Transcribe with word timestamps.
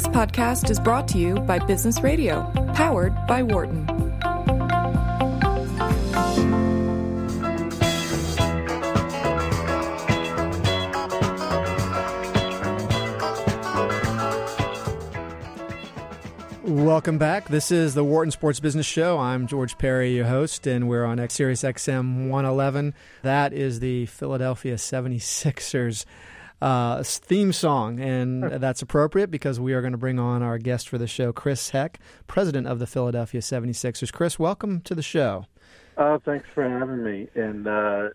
This 0.00 0.08
podcast 0.08 0.70
is 0.70 0.80
brought 0.80 1.06
to 1.08 1.18
you 1.18 1.34
by 1.40 1.58
Business 1.58 2.00
Radio, 2.00 2.50
powered 2.72 3.14
by 3.26 3.42
Wharton. 3.42 3.84
Welcome 16.64 17.18
back. 17.18 17.48
This 17.48 17.70
is 17.70 17.92
the 17.92 18.02
Wharton 18.02 18.30
Sports 18.30 18.58
Business 18.58 18.86
Show. 18.86 19.18
I'm 19.18 19.46
George 19.46 19.76
Perry, 19.76 20.16
your 20.16 20.24
host, 20.24 20.66
and 20.66 20.88
we're 20.88 21.04
on 21.04 21.20
X 21.20 21.34
Sirius 21.34 21.62
XM 21.62 22.30
111. 22.30 22.94
That 23.20 23.52
is 23.52 23.80
the 23.80 24.06
Philadelphia 24.06 24.76
76ers 24.76 26.06
uh, 26.60 27.02
theme 27.02 27.52
song, 27.52 28.00
and 28.00 28.42
that's 28.44 28.82
appropriate 28.82 29.30
because 29.30 29.58
we 29.58 29.72
are 29.72 29.80
going 29.80 29.92
to 29.92 29.98
bring 29.98 30.18
on 30.18 30.42
our 30.42 30.58
guest 30.58 30.88
for 30.88 30.98
the 30.98 31.06
show, 31.06 31.32
Chris 31.32 31.70
Heck, 31.70 31.98
president 32.26 32.66
of 32.66 32.78
the 32.78 32.86
Philadelphia 32.86 33.40
76ers. 33.40 34.12
Chris, 34.12 34.38
welcome 34.38 34.80
to 34.82 34.94
the 34.94 35.02
show. 35.02 35.46
Oh, 35.96 36.20
thanks 36.24 36.46
for 36.54 36.68
having 36.68 37.02
me. 37.02 37.28
And 37.34 37.66
uh, 37.66 38.10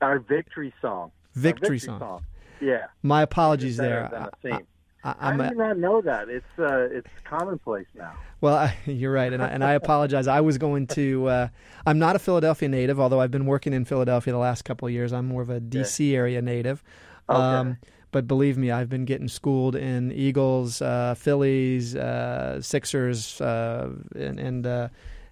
our 0.00 0.18
victory 0.18 0.72
song. 0.80 1.12
Victory, 1.34 1.60
victory 1.60 1.78
song. 1.78 2.00
song. 2.00 2.24
Yeah. 2.60 2.86
My 3.02 3.22
apologies 3.22 3.76
there. 3.76 4.30
I, 4.44 4.58
I, 5.04 5.32
I, 5.32 5.48
did 5.48 5.56
not 5.56 5.78
know 5.78 6.00
that. 6.00 6.28
It's 6.28 6.58
uh, 6.58 6.88
it's 6.90 7.08
commonplace 7.24 7.86
now. 7.94 8.14
Well, 8.40 8.56
I, 8.56 8.76
you're 8.86 9.12
right, 9.12 9.32
and 9.32 9.42
I, 9.42 9.46
and 9.46 9.64
I 9.64 9.72
apologize. 9.72 10.26
I 10.26 10.40
was 10.40 10.58
going 10.58 10.88
to. 10.88 11.26
Uh, 11.28 11.48
I'm 11.86 11.98
not 11.98 12.16
a 12.16 12.18
Philadelphia 12.18 12.68
native, 12.68 12.98
although 12.98 13.20
I've 13.20 13.30
been 13.30 13.46
working 13.46 13.72
in 13.72 13.84
Philadelphia 13.84 14.32
the 14.32 14.38
last 14.38 14.64
couple 14.64 14.88
of 14.88 14.92
years. 14.92 15.12
I'm 15.12 15.26
more 15.26 15.42
of 15.42 15.50
a 15.50 15.60
D.C. 15.60 16.14
area 16.14 16.42
native. 16.42 16.82
Okay. 17.28 17.38
Um, 17.38 17.78
but 18.10 18.26
believe 18.26 18.56
me, 18.56 18.70
I've 18.70 18.88
been 18.88 19.04
getting 19.04 19.28
schooled 19.28 19.76
in 19.76 20.12
Eagles, 20.12 20.80
uh, 20.80 21.14
Phillies, 21.14 21.94
uh, 21.94 22.60
Sixers, 22.62 23.40
uh, 23.40 23.90
and 24.16 24.40
and, 24.40 24.66
uh, 24.66 24.88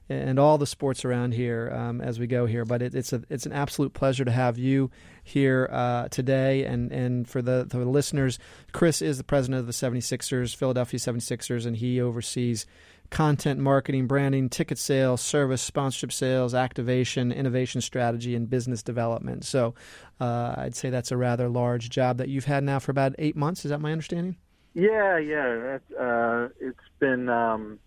and 0.09 0.39
all 0.39 0.59
the 0.59 0.67
sports 0.67 1.05
around 1.05 1.33
here 1.33 1.73
um, 1.75 2.01
as 2.03 2.21
we 2.21 2.27
go 2.27 2.45
here. 2.45 2.67
But 2.67 2.83
it, 2.83 2.95
it's 2.95 3.13
a 3.15 3.23
it's 3.31 3.47
an 3.47 3.53
absolute 3.53 3.95
pleasure 3.95 4.27
to 4.27 4.31
have 4.31 4.59
you 4.59 4.91
here 5.27 5.69
uh, 5.73 6.07
today. 6.09 6.65
And, 6.65 6.93
and 6.93 7.29
for 7.29 7.43
the, 7.43 7.67
for 7.69 7.79
the 7.79 7.85
listeners, 7.85 8.39
Chris 8.73 9.03
is 9.03 9.19
the 9.19 9.25
president 9.25 9.59
of 9.59 9.67
the 9.67 9.73
76ers, 9.73 10.55
Philadelphia 10.55 11.01
76ers, 11.01 11.67
and 11.67 11.77
he 11.77 12.01
oversees 12.01 12.65
content 13.11 13.61
marketing, 13.61 14.07
branding, 14.07 14.49
ticket 14.49 14.79
sales, 14.79 15.21
service, 15.21 15.63
sponsorship 15.63 16.13
sales, 16.13 16.55
activation, 16.55 17.33
innovation 17.33 17.81
strategy, 17.81 18.35
and 18.35 18.49
business 18.49 18.83
development. 18.83 19.45
So 19.45 19.75
uh, 20.21 20.55
I'd 20.59 20.75
say 20.75 20.91
that's 20.91 21.11
a 21.11 21.17
rather 21.17 21.49
large 21.49 21.91
job 21.91 22.19
that 22.19 22.29
you've 22.29 22.45
had 22.45 22.65
now 22.65 22.79
for 22.79 22.91
about 22.91 23.15
eight 23.19 23.37
months. 23.37 23.65
Is 23.65 23.71
that 23.71 23.81
my 23.81 23.93
understanding? 23.93 24.37
Yeah, 24.75 25.19
yeah. 25.19 25.79
Uh, 25.99 26.49
it's 26.61 26.79
been 26.99 27.29
um, 27.29 27.79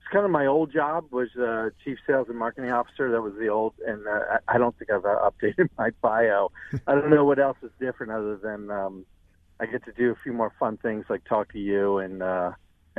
it's 0.00 0.12
kind 0.12 0.24
of 0.24 0.30
my 0.30 0.46
old 0.46 0.72
job 0.72 1.04
was 1.12 1.28
uh, 1.36 1.70
chief 1.84 1.98
sales 2.06 2.26
and 2.28 2.36
marketing 2.36 2.72
officer. 2.72 3.10
That 3.12 3.22
was 3.22 3.34
the 3.38 3.48
old, 3.48 3.74
and 3.86 4.06
uh, 4.06 4.38
I 4.48 4.58
don't 4.58 4.76
think 4.76 4.90
I've 4.90 5.04
uh, 5.04 5.30
updated 5.30 5.68
my 5.78 5.90
bio. 6.00 6.50
I 6.86 6.94
don't 6.94 7.10
know 7.10 7.24
what 7.24 7.38
else 7.38 7.58
is 7.62 7.70
different 7.78 8.12
other 8.12 8.36
than 8.36 8.70
um, 8.70 9.06
I 9.60 9.66
get 9.66 9.84
to 9.84 9.92
do 9.92 10.10
a 10.10 10.16
few 10.22 10.32
more 10.32 10.52
fun 10.58 10.78
things 10.78 11.04
like 11.08 11.24
talk 11.24 11.52
to 11.52 11.58
you 11.58 11.98
and. 11.98 12.22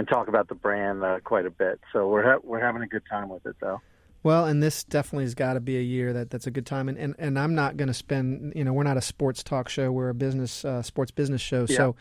And 0.01 0.07
talk 0.07 0.27
about 0.27 0.47
the 0.47 0.55
brand 0.55 1.03
uh, 1.03 1.19
quite 1.23 1.45
a 1.45 1.51
bit. 1.51 1.79
So 1.93 2.07
we're 2.07 2.23
ha- 2.23 2.39
we're 2.43 2.59
having 2.59 2.81
a 2.81 2.87
good 2.87 3.03
time 3.07 3.29
with 3.29 3.45
it, 3.45 3.55
though. 3.61 3.81
Well, 4.23 4.45
and 4.45 4.63
this 4.63 4.83
definitely 4.83 5.25
has 5.25 5.35
got 5.35 5.53
to 5.53 5.59
be 5.59 5.77
a 5.77 5.81
year 5.81 6.11
that 6.13 6.31
that's 6.31 6.47
a 6.47 6.49
good 6.49 6.65
time. 6.65 6.89
And 6.89 6.97
and, 6.97 7.13
and 7.19 7.37
I'm 7.37 7.53
not 7.53 7.77
going 7.77 7.87
to 7.87 7.93
spend. 7.93 8.53
You 8.55 8.63
know, 8.63 8.73
we're 8.73 8.81
not 8.81 8.97
a 8.97 9.01
sports 9.01 9.43
talk 9.43 9.69
show. 9.69 9.91
We're 9.91 10.09
a 10.09 10.15
business 10.15 10.65
uh, 10.65 10.81
sports 10.81 11.11
business 11.11 11.39
show. 11.39 11.67
Yeah. 11.69 11.77
So, 11.77 11.95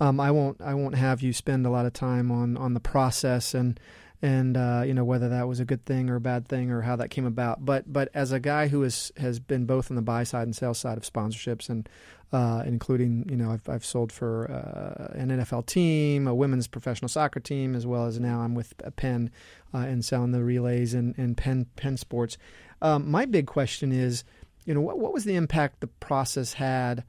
um, 0.00 0.20
I 0.20 0.32
won't 0.32 0.60
I 0.60 0.74
won't 0.74 0.96
have 0.96 1.22
you 1.22 1.32
spend 1.32 1.64
a 1.64 1.70
lot 1.70 1.86
of 1.86 1.94
time 1.94 2.30
on 2.30 2.58
on 2.58 2.74
the 2.74 2.80
process 2.80 3.54
and 3.54 3.80
and 4.22 4.56
uh, 4.56 4.82
you 4.86 4.94
know 4.94 5.04
whether 5.04 5.28
that 5.28 5.46
was 5.46 5.60
a 5.60 5.64
good 5.64 5.84
thing 5.84 6.08
or 6.08 6.16
a 6.16 6.20
bad 6.20 6.48
thing 6.48 6.70
or 6.70 6.82
how 6.82 6.96
that 6.96 7.10
came 7.10 7.26
about. 7.26 7.64
But 7.64 7.92
but 7.92 8.08
as 8.14 8.32
a 8.32 8.40
guy 8.40 8.68
who 8.68 8.82
has 8.82 9.12
has 9.16 9.38
been 9.38 9.66
both 9.66 9.90
on 9.90 9.96
the 9.96 10.02
buy 10.02 10.24
side 10.24 10.44
and 10.44 10.56
sales 10.56 10.78
side 10.78 10.96
of 10.96 11.04
sponsorships 11.04 11.68
and 11.68 11.88
uh, 12.32 12.62
including 12.66 13.26
you 13.28 13.36
know 13.36 13.52
I've 13.52 13.68
I've 13.68 13.84
sold 13.84 14.10
for 14.12 14.50
uh, 14.50 15.18
an 15.18 15.28
NFL 15.28 15.66
team, 15.66 16.26
a 16.26 16.34
women's 16.34 16.66
professional 16.66 17.08
soccer 17.08 17.40
team, 17.40 17.74
as 17.74 17.86
well 17.86 18.06
as 18.06 18.18
now 18.18 18.40
I'm 18.40 18.54
with 18.54 18.74
Penn 18.96 19.30
uh, 19.72 19.78
and 19.78 20.04
selling 20.04 20.32
the 20.32 20.42
relays 20.42 20.94
and 20.94 21.14
and 21.18 21.36
Penn 21.36 21.66
Penn 21.76 21.96
Sports. 21.96 22.38
Um, 22.82 23.10
my 23.10 23.24
big 23.24 23.46
question 23.46 23.92
is, 23.92 24.24
you 24.64 24.74
know, 24.74 24.80
what 24.80 24.98
what 24.98 25.12
was 25.12 25.24
the 25.24 25.36
impact 25.36 25.80
the 25.80 25.86
process 25.86 26.54
had? 26.54 27.04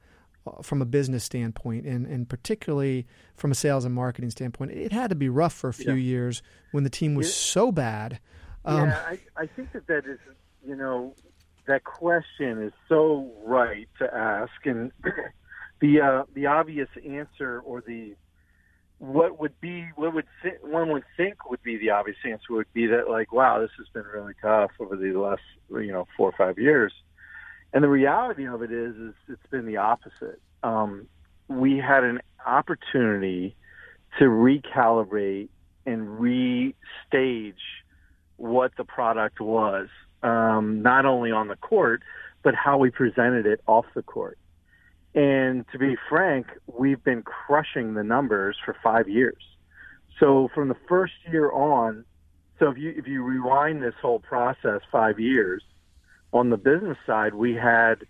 From 0.62 0.82
a 0.82 0.84
business 0.86 1.24
standpoint, 1.24 1.84
and, 1.86 2.06
and 2.06 2.28
particularly 2.28 3.06
from 3.36 3.50
a 3.50 3.54
sales 3.54 3.84
and 3.84 3.94
marketing 3.94 4.30
standpoint, 4.30 4.72
it 4.72 4.92
had 4.92 5.10
to 5.10 5.16
be 5.16 5.28
rough 5.28 5.52
for 5.54 5.68
a 5.68 5.74
few 5.74 5.94
Yeah. 5.94 6.00
years 6.12 6.42
when 6.72 6.84
the 6.84 6.90
team 6.90 7.14
was 7.14 7.26
Yeah. 7.28 7.32
so 7.32 7.72
bad. 7.72 8.20
Um, 8.64 8.88
yeah, 8.88 9.00
I, 9.06 9.18
I 9.36 9.46
think 9.46 9.72
that 9.72 9.86
that 9.86 10.04
is, 10.06 10.18
you 10.66 10.76
know, 10.76 11.14
that 11.66 11.84
question 11.84 12.62
is 12.62 12.72
so 12.88 13.30
right 13.44 13.88
to 13.98 14.14
ask, 14.14 14.52
and 14.64 14.90
the 15.80 16.00
uh, 16.00 16.24
the 16.34 16.46
obvious 16.46 16.88
answer 17.06 17.60
or 17.60 17.82
the 17.86 18.14
what 18.98 19.38
would 19.38 19.58
be 19.60 19.86
what 19.94 20.12
would 20.12 20.26
thi- 20.42 20.58
one 20.62 20.90
would 20.90 21.04
think 21.16 21.48
would 21.48 21.62
be 21.62 21.76
the 21.78 21.90
obvious 21.90 22.16
answer 22.24 22.46
would 22.50 22.66
be 22.72 22.86
that 22.88 23.08
like 23.08 23.32
wow 23.32 23.60
this 23.60 23.70
has 23.78 23.86
been 23.94 24.02
really 24.12 24.32
tough 24.42 24.72
over 24.80 24.96
the 24.96 25.12
last 25.12 25.40
you 25.70 25.92
know 25.92 26.04
four 26.16 26.28
or 26.30 26.34
five 26.36 26.58
years 26.58 26.92
and 27.72 27.84
the 27.84 27.88
reality 27.88 28.46
of 28.46 28.62
it 28.62 28.72
is 28.72 28.94
is 28.96 29.14
it's 29.28 29.46
been 29.50 29.66
the 29.66 29.76
opposite 29.76 30.40
um, 30.62 31.06
we 31.48 31.78
had 31.78 32.04
an 32.04 32.20
opportunity 32.46 33.54
to 34.18 34.24
recalibrate 34.24 35.48
and 35.86 36.06
restage 36.18 37.54
what 38.36 38.72
the 38.76 38.84
product 38.84 39.40
was 39.40 39.88
um, 40.22 40.82
not 40.82 41.06
only 41.06 41.30
on 41.30 41.48
the 41.48 41.56
court 41.56 42.02
but 42.42 42.54
how 42.54 42.78
we 42.78 42.90
presented 42.90 43.46
it 43.46 43.60
off 43.66 43.86
the 43.94 44.02
court 44.02 44.38
and 45.14 45.64
to 45.72 45.78
be 45.78 45.96
frank, 46.08 46.46
we've 46.66 47.02
been 47.02 47.22
crushing 47.22 47.94
the 47.94 48.04
numbers 48.04 48.56
for 48.64 48.76
five 48.82 49.08
years. 49.08 49.42
So 50.20 50.48
from 50.54 50.68
the 50.68 50.76
first 50.88 51.14
year 51.30 51.50
on, 51.50 52.04
so 52.58 52.70
if 52.70 52.78
you 52.78 52.94
if 52.96 53.06
you 53.06 53.22
rewind 53.22 53.82
this 53.82 53.94
whole 54.00 54.18
process 54.18 54.80
five 54.92 55.18
years, 55.18 55.62
on 56.32 56.50
the 56.50 56.56
business 56.56 56.98
side, 57.06 57.34
we 57.34 57.54
had 57.54 58.06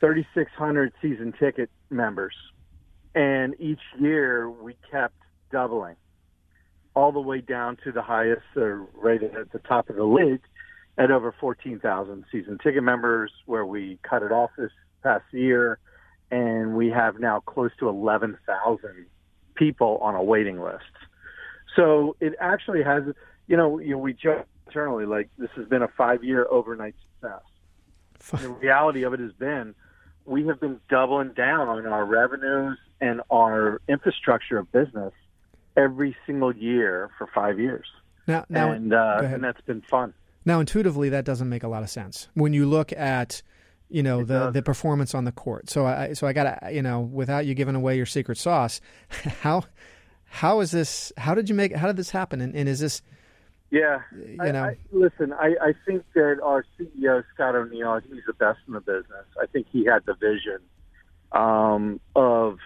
3,600 0.00 0.92
season 1.00 1.32
ticket 1.38 1.70
members, 1.90 2.34
and 3.14 3.54
each 3.58 3.80
year 3.98 4.50
we 4.50 4.76
kept 4.90 5.14
doubling, 5.52 5.96
all 6.94 7.12
the 7.12 7.20
way 7.20 7.40
down 7.40 7.76
to 7.84 7.92
the 7.92 8.02
highest, 8.02 8.42
uh, 8.56 8.60
or 8.60 8.86
right 8.94 9.22
at 9.22 9.52
the 9.52 9.58
top 9.60 9.90
of 9.90 9.96
the 9.96 10.04
league, 10.04 10.42
at 10.98 11.10
over 11.10 11.34
14,000 11.40 12.24
season 12.30 12.58
ticket 12.62 12.82
members, 12.82 13.32
where 13.46 13.64
we 13.64 13.98
cut 14.02 14.22
it 14.22 14.32
off 14.32 14.50
this 14.56 14.70
past 15.02 15.24
year 15.32 15.78
and 16.30 16.76
we 16.76 16.88
have 16.88 17.18
now 17.18 17.40
close 17.40 17.70
to 17.78 17.88
11,000 17.88 19.06
people 19.54 19.98
on 20.00 20.14
a 20.14 20.22
waiting 20.22 20.60
list. 20.60 20.84
So 21.76 22.16
it 22.20 22.34
actually 22.40 22.82
has, 22.82 23.02
you 23.46 23.56
know, 23.56 23.78
you 23.78 23.90
know, 23.90 23.98
we 23.98 24.12
joke 24.12 24.46
internally 24.70 25.06
like 25.06 25.28
this 25.38 25.50
has 25.56 25.66
been 25.66 25.82
a 25.82 25.88
five-year 25.88 26.46
overnight 26.50 26.94
success. 27.20 27.42
The 28.40 28.48
reality 28.50 29.02
of 29.02 29.14
it 29.14 29.20
has 29.20 29.32
been 29.32 29.74
we 30.24 30.46
have 30.46 30.60
been 30.60 30.78
doubling 30.88 31.32
down 31.32 31.68
on 31.68 31.86
our 31.86 32.04
revenues 32.04 32.78
and 33.00 33.20
our 33.30 33.80
infrastructure 33.88 34.58
of 34.58 34.70
business 34.70 35.12
every 35.76 36.16
single 36.26 36.54
year 36.54 37.10
for 37.16 37.26
five 37.34 37.58
years, 37.58 37.86
now, 38.26 38.44
now, 38.48 38.70
and 38.70 38.92
uh, 38.92 39.20
and 39.22 39.42
that's 39.42 39.60
been 39.62 39.80
fun. 39.82 40.12
Now, 40.44 40.60
intuitively, 40.60 41.08
that 41.10 41.24
doesn't 41.24 41.48
make 41.48 41.62
a 41.62 41.68
lot 41.68 41.82
of 41.82 41.90
sense 41.90 42.28
when 42.34 42.52
you 42.52 42.66
look 42.66 42.92
at, 42.92 43.42
you 43.88 44.02
know, 44.02 44.20
It 44.20 44.28
the 44.28 44.38
does. 44.38 44.52
the 44.54 44.62
performance 44.62 45.14
on 45.14 45.24
the 45.24 45.32
court. 45.32 45.70
So 45.70 45.86
I 45.86 46.12
so 46.12 46.26
I 46.26 46.32
got 46.32 46.60
to 46.60 46.72
you 46.72 46.82
know, 46.82 47.00
without 47.00 47.46
you 47.46 47.54
giving 47.54 47.74
away 47.74 47.96
your 47.96 48.06
secret 48.06 48.38
sauce, 48.38 48.80
how 49.40 49.64
how 50.26 50.60
is 50.60 50.70
this? 50.70 51.12
How 51.16 51.34
did 51.34 51.48
you 51.48 51.54
make? 51.54 51.74
How 51.74 51.86
did 51.86 51.96
this 51.96 52.10
happen? 52.10 52.40
And, 52.40 52.54
and 52.54 52.68
is 52.68 52.78
this, 52.78 53.02
Yeah, 53.70 54.00
you 54.12 54.52
know, 54.52 54.64
I, 54.64 54.76
listen, 54.90 55.32
I, 55.32 55.54
I 55.62 55.74
think 55.86 56.04
that 56.14 56.40
our 56.42 56.64
CEO 56.78 57.22
Scott 57.32 57.54
O'Neill, 57.54 58.00
he's 58.00 58.24
the 58.26 58.32
best 58.32 58.58
in 58.66 58.74
the 58.74 58.80
business. 58.80 59.26
I 59.40 59.46
think 59.46 59.68
he 59.70 59.84
had 59.84 60.04
the 60.06 60.14
vision 60.14 60.58
um, 61.30 62.00
of 62.16 62.58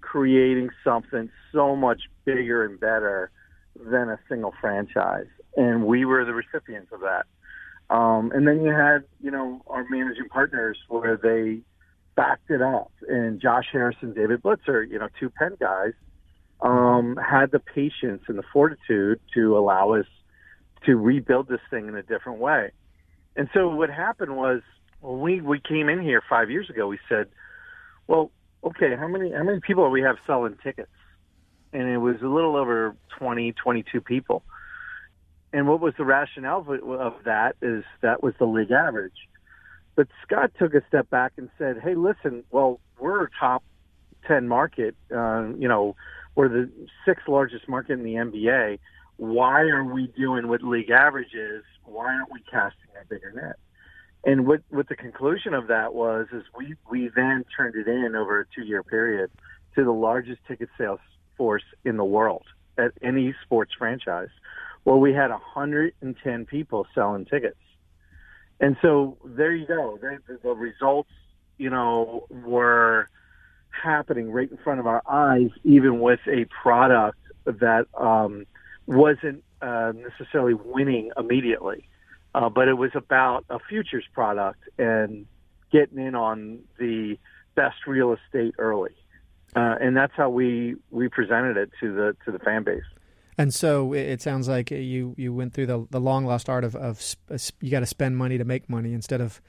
creating 0.00 0.70
something 0.82 1.30
so 1.52 1.76
much 1.76 2.02
bigger 2.24 2.64
and 2.64 2.80
better 2.80 3.30
than 3.78 4.08
a 4.08 4.18
single 4.30 4.54
franchise, 4.58 5.26
and 5.58 5.84
we 5.84 6.06
were 6.06 6.24
the 6.24 6.32
recipients 6.32 6.90
of 6.90 7.00
that. 7.00 7.26
Um, 7.94 8.32
and 8.34 8.48
then 8.48 8.62
you 8.62 8.72
had, 8.72 9.04
you 9.20 9.30
know, 9.30 9.60
our 9.66 9.84
managing 9.90 10.28
partners 10.30 10.78
where 10.88 11.18
they 11.18 11.60
backed 12.14 12.50
it 12.50 12.62
up, 12.62 12.92
and 13.06 13.42
Josh 13.42 13.66
Harrison, 13.70 14.14
David 14.14 14.42
Blitzer, 14.42 14.88
you 14.88 14.98
know, 14.98 15.08
two 15.20 15.28
Penn 15.28 15.56
guys, 15.60 15.92
um, 16.62 17.16
had 17.16 17.50
the 17.50 17.58
patience 17.58 18.22
and 18.28 18.38
the 18.38 18.42
fortitude 18.52 19.20
to 19.34 19.58
allow 19.58 19.92
us 19.92 20.06
to 20.86 20.96
rebuild 20.96 21.48
this 21.48 21.60
thing 21.70 21.88
in 21.88 21.94
a 21.94 22.02
different 22.02 22.38
way. 22.38 22.70
And 23.36 23.48
so 23.52 23.68
what 23.68 23.90
happened 23.90 24.36
was 24.36 24.62
when 25.00 25.20
we, 25.20 25.40
we 25.40 25.60
came 25.60 25.88
in 25.88 26.00
here 26.00 26.22
five 26.28 26.50
years 26.50 26.70
ago, 26.70 26.86
we 26.86 26.98
said, 27.08 27.26
well, 28.06 28.30
okay, 28.64 28.96
how 28.96 29.08
many 29.08 29.32
how 29.32 29.42
many 29.42 29.60
people 29.60 29.84
do 29.84 29.90
we 29.90 30.02
have 30.02 30.16
selling 30.26 30.56
tickets? 30.62 30.88
and 31.72 31.88
it 31.88 31.98
was 31.98 32.16
a 32.22 32.26
little 32.26 32.56
over 32.56 32.96
20, 33.18 33.52
22 33.52 34.00
people. 34.00 34.42
And 35.52 35.68
what 35.68 35.80
was 35.80 35.94
the 35.98 36.04
rationale 36.04 36.66
of, 36.98 37.14
that 37.24 37.56
is 37.62 37.84
that 38.02 38.22
was 38.22 38.34
the 38.38 38.46
league 38.46 38.70
average. 38.70 39.28
But 39.94 40.08
Scott 40.22 40.52
took 40.58 40.74
a 40.74 40.82
step 40.88 41.08
back 41.08 41.32
and 41.36 41.48
said, 41.56 41.78
"Hey, 41.82 41.94
listen. 41.94 42.44
Well, 42.50 42.80
we're 42.98 43.24
a 43.24 43.30
top 43.38 43.62
ten 44.26 44.48
market. 44.48 44.94
Uh, 45.10 45.52
you 45.56 45.68
know, 45.68 45.96
we're 46.34 46.48
the 46.48 46.70
sixth 47.06 47.28
largest 47.28 47.68
market 47.68 47.92
in 47.94 48.02
the 48.02 48.14
NBA. 48.14 48.78
Why 49.16 49.62
are 49.62 49.84
we 49.84 50.08
doing 50.08 50.48
what 50.48 50.62
league 50.62 50.90
average 50.90 51.34
is? 51.34 51.64
Why 51.84 52.06
aren't 52.14 52.32
we 52.32 52.40
casting 52.50 52.90
a 53.00 53.04
bigger 53.06 53.32
net?" 53.32 53.56
And 54.24 54.46
what 54.46 54.62
what 54.70 54.88
the 54.88 54.96
conclusion 54.96 55.54
of 55.54 55.68
that 55.68 55.94
was 55.94 56.26
is 56.32 56.42
we 56.56 56.74
we 56.90 57.10
then 57.14 57.44
turned 57.56 57.76
it 57.76 57.88
in 57.88 58.14
over 58.16 58.40
a 58.40 58.46
two 58.54 58.62
year 58.62 58.82
period 58.82 59.30
to 59.76 59.84
the 59.84 59.92
largest 59.92 60.40
ticket 60.48 60.68
sales 60.76 61.00
force 61.36 61.64
in 61.84 61.96
the 61.96 62.04
world 62.04 62.44
at 62.78 62.92
any 63.02 63.34
sports 63.44 63.72
franchise. 63.78 64.28
Well, 64.84 65.00
we 65.00 65.12
had 65.12 65.30
110 65.30 66.46
people 66.46 66.86
selling 66.94 67.24
tickets. 67.24 67.58
And 68.60 68.76
so 68.80 69.18
there 69.24 69.52
you 69.52 69.66
go. 69.66 69.98
The, 70.00 70.38
the 70.42 70.54
results, 70.54 71.10
you 71.58 71.70
know, 71.70 72.26
were 72.30 73.08
happening 73.70 74.30
right 74.30 74.50
in 74.50 74.56
front 74.58 74.80
of 74.80 74.86
our 74.86 75.02
eyes, 75.08 75.50
even 75.64 76.00
with 76.00 76.20
a 76.26 76.46
product 76.62 77.18
that 77.44 77.86
um, 77.94 78.46
wasn't 78.86 79.42
uh, 79.62 79.92
necessarily 79.94 80.54
winning 80.54 81.10
immediately. 81.16 81.88
Uh, 82.34 82.50
but 82.50 82.68
it 82.68 82.74
was 82.74 82.90
about 82.94 83.44
a 83.48 83.58
futures 83.58 84.04
product 84.12 84.60
and 84.78 85.26
getting 85.72 85.98
in 85.98 86.14
on 86.14 86.60
the 86.78 87.18
best 87.54 87.86
real 87.86 88.12
estate 88.12 88.54
early. 88.58 88.94
Uh, 89.54 89.76
and 89.80 89.96
that's 89.96 90.12
how 90.16 90.28
we, 90.28 90.76
we 90.90 91.08
presented 91.08 91.56
it 91.56 91.70
to 91.80 91.94
the 91.94 92.16
to 92.26 92.32
the 92.32 92.38
fan 92.38 92.62
base. 92.62 92.82
And 93.38 93.52
so 93.52 93.92
it 93.92 94.22
sounds 94.22 94.48
like 94.48 94.70
you, 94.70 95.14
you 95.18 95.32
went 95.32 95.52
through 95.52 95.66
the, 95.66 95.86
the 95.90 96.00
long 96.00 96.24
lost 96.24 96.48
art 96.48 96.64
of, 96.64 96.74
of 96.74 97.02
you 97.60 97.70
got 97.70 97.80
to 97.80 97.86
spend 97.86 98.16
money 98.16 98.38
to 98.38 98.44
make 98.44 98.68
money 98.68 98.94
instead 98.94 99.20
of 99.20 99.42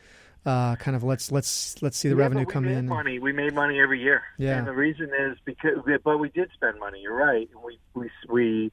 uh, 0.45 0.75
kind 0.77 0.95
of 0.95 1.03
let's 1.03 1.31
let's 1.31 1.81
let's 1.81 1.97
see 1.97 2.07
the 2.07 2.15
yeah, 2.15 2.21
revenue 2.21 2.45
come 2.45 2.65
in. 2.65 2.87
Money, 2.87 3.19
we 3.19 3.33
made 3.33 3.53
money 3.53 3.79
every 3.81 4.01
year. 4.01 4.23
Yeah, 4.37 4.57
and 4.57 4.65
the 4.65 4.73
reason 4.73 5.09
is 5.19 5.37
because, 5.43 5.73
but 6.03 6.17
we 6.19 6.29
did 6.29 6.49
spend 6.53 6.79
money. 6.79 7.01
You're 7.01 7.15
right. 7.15 7.49
We 7.65 7.79
we 7.93 8.09
we 8.29 8.66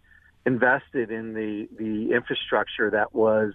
invested 0.64 1.10
in 1.10 1.34
the 1.34 1.68
the 1.76 2.14
infrastructure 2.14 2.90
that 2.90 3.14
was, 3.14 3.52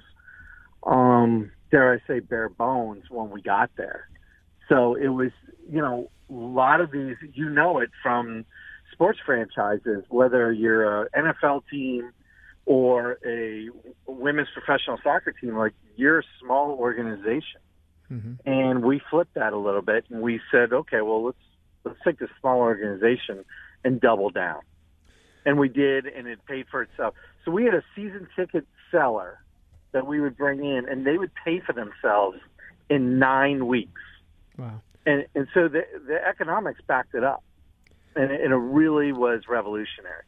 um, 0.83 1.51
dare 1.71 1.94
I 1.94 2.07
say, 2.07 2.19
bare 2.19 2.50
bones 2.50 3.03
when 3.09 3.29
we 3.29 3.41
got 3.41 3.71
there. 3.77 4.09
So 4.67 4.95
it 4.95 5.07
was, 5.07 5.31
you 5.69 5.81
know, 5.81 6.09
a 6.29 6.33
lot 6.33 6.81
of 6.81 6.91
these, 6.91 7.15
you 7.33 7.50
know, 7.50 7.79
it 7.79 7.89
from 8.03 8.45
sports 8.91 9.19
franchises, 9.25 10.03
whether 10.09 10.51
you're 10.51 11.03
an 11.03 11.07
NFL 11.17 11.63
team 11.71 12.11
or 12.65 13.17
a 13.25 13.69
women's 14.06 14.50
professional 14.53 15.00
soccer 15.03 15.31
team, 15.31 15.56
like 15.56 15.73
you're 15.95 16.19
a 16.19 16.23
small 16.39 16.71
organization. 16.71 17.61
Mm-hmm. 18.11 18.33
And 18.45 18.83
we 18.83 19.01
flipped 19.09 19.35
that 19.35 19.53
a 19.53 19.57
little 19.57 19.81
bit 19.81 20.06
and 20.09 20.21
we 20.21 20.39
said, 20.51 20.73
okay, 20.73 21.01
well, 21.01 21.25
let's, 21.25 21.38
let's 21.83 21.97
take 22.03 22.19
this 22.19 22.29
small 22.39 22.59
organization 22.59 23.44
and 23.83 24.00
double 24.00 24.29
down. 24.29 24.61
And 25.45 25.57
we 25.57 25.69
did, 25.69 26.06
and 26.06 26.27
it 26.27 26.39
paid 26.45 26.65
for 26.69 26.81
itself. 26.81 27.15
So 27.45 27.51
we 27.51 27.63
had 27.63 27.74
a 27.74 27.83
season 27.95 28.27
ticket 28.36 28.68
seller 28.91 29.39
that 29.91 30.06
we 30.06 30.19
would 30.19 30.38
bring 30.38 30.63
in, 30.63 30.88
and 30.89 31.06
they 31.06 31.18
would 31.18 31.31
pay 31.45 31.59
for 31.59 31.74
themselves 31.74 32.38
in 32.89 33.19
nine 33.19 33.68
weeks. 33.68 34.01
Wow. 34.57 34.81
And, 35.06 35.25
and 35.33 35.47
so 35.53 35.68
the, 35.68 35.81
the 36.07 36.19
economics 36.27 36.81
backed 36.86 37.15
it 37.15 37.24
up 37.24 37.44
and 38.15 38.31
it, 38.31 38.41
and 38.41 38.53
it 38.53 38.57
really 38.57 39.12
was 39.12 39.44
revolutionary. 39.47 40.24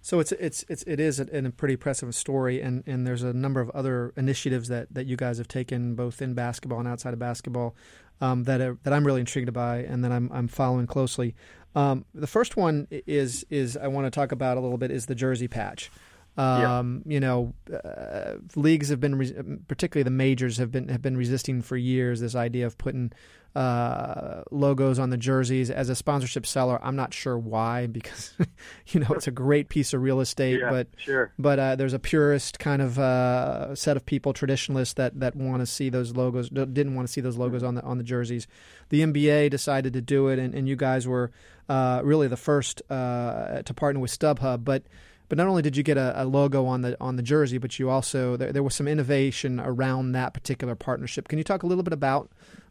So 0.00 0.20
it's 0.20 0.32
it's 0.32 0.64
it's 0.68 0.82
it 0.84 1.00
is 1.00 1.20
a, 1.20 1.24
a, 1.24 1.50
pretty 1.50 1.74
impressive 1.74 2.14
story, 2.14 2.62
and, 2.62 2.82
and 2.86 3.06
there's 3.06 3.22
a 3.22 3.32
number 3.32 3.60
of 3.60 3.68
other 3.70 4.14
initiatives 4.16 4.68
that, 4.68 4.86
that 4.94 5.06
you 5.06 5.16
guys 5.16 5.38
have 5.38 5.48
taken 5.48 5.94
both 5.94 6.22
in 6.22 6.34
basketball 6.34 6.78
and 6.78 6.88
outside 6.88 7.12
of 7.12 7.18
basketball 7.18 7.74
um, 8.20 8.44
that 8.44 8.60
are, 8.60 8.78
that 8.84 8.92
I'm 8.92 9.04
really 9.04 9.20
intrigued 9.20 9.52
by, 9.52 9.78
and 9.78 10.02
that 10.04 10.12
I'm 10.12 10.30
I'm 10.32 10.48
following 10.48 10.86
closely. 10.86 11.34
Um, 11.74 12.04
the 12.14 12.26
first 12.26 12.56
one 12.56 12.88
is 12.90 13.44
is 13.50 13.76
I 13.76 13.88
want 13.88 14.06
to 14.06 14.10
talk 14.10 14.32
about 14.32 14.56
a 14.56 14.60
little 14.60 14.78
bit 14.78 14.90
is 14.90 15.06
the 15.06 15.14
jersey 15.14 15.48
patch. 15.48 15.90
Um, 16.36 17.02
yeah. 17.04 17.14
You 17.14 17.20
know, 17.20 17.54
uh, 17.72 18.34
leagues 18.54 18.90
have 18.90 19.00
been, 19.00 19.16
re- 19.16 19.34
particularly 19.66 20.04
the 20.04 20.10
majors, 20.10 20.58
have 20.58 20.70
been 20.70 20.88
have 20.88 21.02
been 21.02 21.16
resisting 21.16 21.62
for 21.62 21.76
years 21.76 22.20
this 22.20 22.36
idea 22.36 22.64
of 22.64 22.78
putting 22.78 23.12
uh, 23.56 24.42
logos 24.50 24.98
on 24.98 25.10
the 25.10 25.16
jerseys 25.16 25.70
as 25.70 25.88
a 25.88 25.94
sponsorship 25.94 26.46
seller. 26.46 26.78
I'm 26.82 26.96
not 26.96 27.14
sure 27.14 27.36
why, 27.36 27.86
because 27.86 28.32
you 28.88 29.00
know 29.00 29.08
it's 29.10 29.26
a 29.26 29.32
great 29.32 29.68
piece 29.68 29.92
of 29.92 30.02
real 30.02 30.20
estate, 30.20 30.60
yeah, 30.60 30.70
but 30.70 30.88
sure. 30.96 31.32
but 31.38 31.58
uh, 31.58 31.76
there's 31.76 31.94
a 31.94 31.98
purist 31.98 32.58
kind 32.58 32.82
of 32.82 32.98
uh, 32.98 33.74
set 33.74 33.96
of 33.96 34.04
people, 34.06 34.32
traditionalists 34.32 34.94
that 34.94 35.18
that 35.20 35.34
want 35.34 35.60
to 35.60 35.66
see 35.66 35.88
those 35.88 36.14
logos, 36.14 36.50
didn't 36.50 36.94
want 36.94 37.08
to 37.08 37.12
see 37.12 37.20
those 37.20 37.36
logos 37.36 37.62
on 37.62 37.74
the 37.74 37.82
on 37.82 37.98
the 37.98 38.04
jerseys. 38.04 38.46
The 38.90 39.00
NBA 39.00 39.50
decided 39.50 39.92
to 39.94 40.00
do 40.00 40.28
it, 40.28 40.38
and, 40.38 40.54
and 40.54 40.68
you 40.68 40.76
guys 40.76 41.08
were 41.08 41.30
uh, 41.68 42.02
really 42.04 42.28
the 42.28 42.36
first 42.36 42.82
uh, 42.90 43.62
to 43.62 43.74
partner 43.74 44.00
with 44.00 44.16
StubHub, 44.16 44.64
but. 44.64 44.82
But 45.30 45.36
not 45.36 45.46
only 45.46 45.60
did 45.60 45.76
you 45.76 45.82
get 45.82 45.98
a, 45.98 46.22
a, 46.22 46.24
logo 46.24 46.64
on 46.64 46.80
the 46.80 46.96
on 47.02 47.16
the 47.16 47.22
jersey, 47.22 47.58
but 47.58 47.78
you 47.78 47.90
also 47.90 48.38
there, 48.38 48.50
there 48.50 48.62
was 48.62 48.74
some 48.74 48.88
innovation 48.88 49.60
around 49.60 50.12
that 50.12 50.32
particular 50.32 50.74
partnership. 50.74 51.28
Can 51.28 51.36
you 51.36 51.44
talk 51.44 51.62
a 51.62 51.66
little 51.66 51.84
bit 51.84 51.92
about 51.92 52.30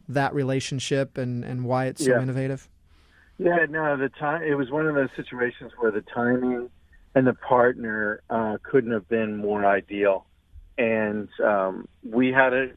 that 0.10 0.34
relationship 0.34 1.18
and, 1.18 1.44
and 1.44 1.66
why 1.66 1.86
it's 1.86 2.04
so 2.04 2.12
yeah. 2.12 2.22
innovative? 2.22 2.70
Yeah, 3.38 3.66
no, 3.70 3.98
the 3.98 4.10
time 4.10 4.44
it 4.44 4.56
was 4.56 4.72
one 4.72 4.88
of 4.88 4.96
those 4.96 5.10
situations 5.16 5.72
where 5.78 5.92
the 5.92 6.02
timing 6.02 6.70
and 7.14 7.28
the 7.28 7.34
partner 7.34 8.22
uh, 8.30 8.58
couldn't 8.64 8.92
have 8.92 9.08
been 9.08 9.38
more 9.38 9.66
ideal, 9.66 10.26
and 10.78 11.30
um, 11.44 11.88
we 12.04 12.32
had 12.32 12.54
a, 12.54 12.70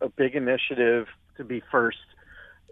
a 0.00 0.08
big 0.08 0.34
initiative 0.34 1.06
to 1.36 1.44
be 1.44 1.62
first 1.70 1.98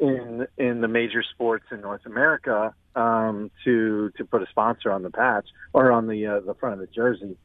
in 0.00 0.46
in 0.56 0.80
the 0.80 0.88
major 0.88 1.22
sports 1.22 1.66
in 1.70 1.82
North 1.82 2.06
America 2.06 2.74
um, 2.96 3.50
to 3.64 4.10
to 4.16 4.24
put 4.24 4.42
a 4.42 4.46
sponsor 4.46 4.90
on 4.90 5.02
the 5.02 5.10
patch 5.10 5.46
or 5.74 5.92
on 5.92 6.06
the 6.06 6.26
uh, 6.26 6.40
the 6.40 6.54
front 6.54 6.74
of 6.74 6.80
the 6.80 6.94
jersey, 6.94 7.36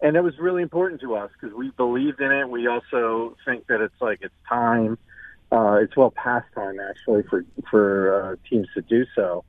and 0.00 0.16
it 0.16 0.22
was 0.22 0.34
really 0.40 0.62
important 0.62 1.00
to 1.02 1.14
us 1.14 1.30
because 1.40 1.56
we 1.56 1.70
believed 1.70 2.20
in 2.20 2.32
it. 2.32 2.48
We 2.48 2.66
also 2.66 3.36
think 3.44 3.68
that 3.68 3.80
it's 3.80 4.00
like 4.00 4.20
it's 4.22 4.34
time 4.48 4.98
uh, 5.52 5.78
it's 5.80 5.96
well 5.96 6.10
past 6.10 6.46
time 6.54 6.78
actually 6.80 7.22
for 7.24 7.44
for 7.70 8.32
uh, 8.32 8.36
teams 8.48 8.66
to 8.74 8.82
do 8.82 9.06
so, 9.14 9.44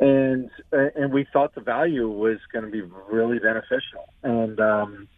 and 0.00 0.50
and 0.72 1.12
we 1.12 1.26
thought 1.32 1.54
the 1.54 1.60
value 1.60 2.08
was 2.08 2.38
going 2.52 2.64
to 2.64 2.70
be 2.70 2.80
really 2.80 3.38
beneficial. 3.38 4.08
And 4.22 4.58
um, 4.60 5.08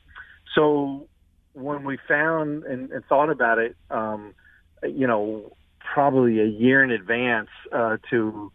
so 0.55 1.09
when 1.55 1.85
we 1.85 1.99
found 2.07 2.65
and, 2.65 2.91
and 2.91 3.05
thought 3.07 3.31
about 3.31 3.59
it, 3.59 3.77
um, 3.91 4.35
you 4.83 5.07
know, 5.07 5.53
probably 5.79 6.41
a 6.41 6.47
year 6.47 6.85
in 6.85 6.91
advance 6.91 7.49
uh, 7.73 7.97
to 8.11 8.53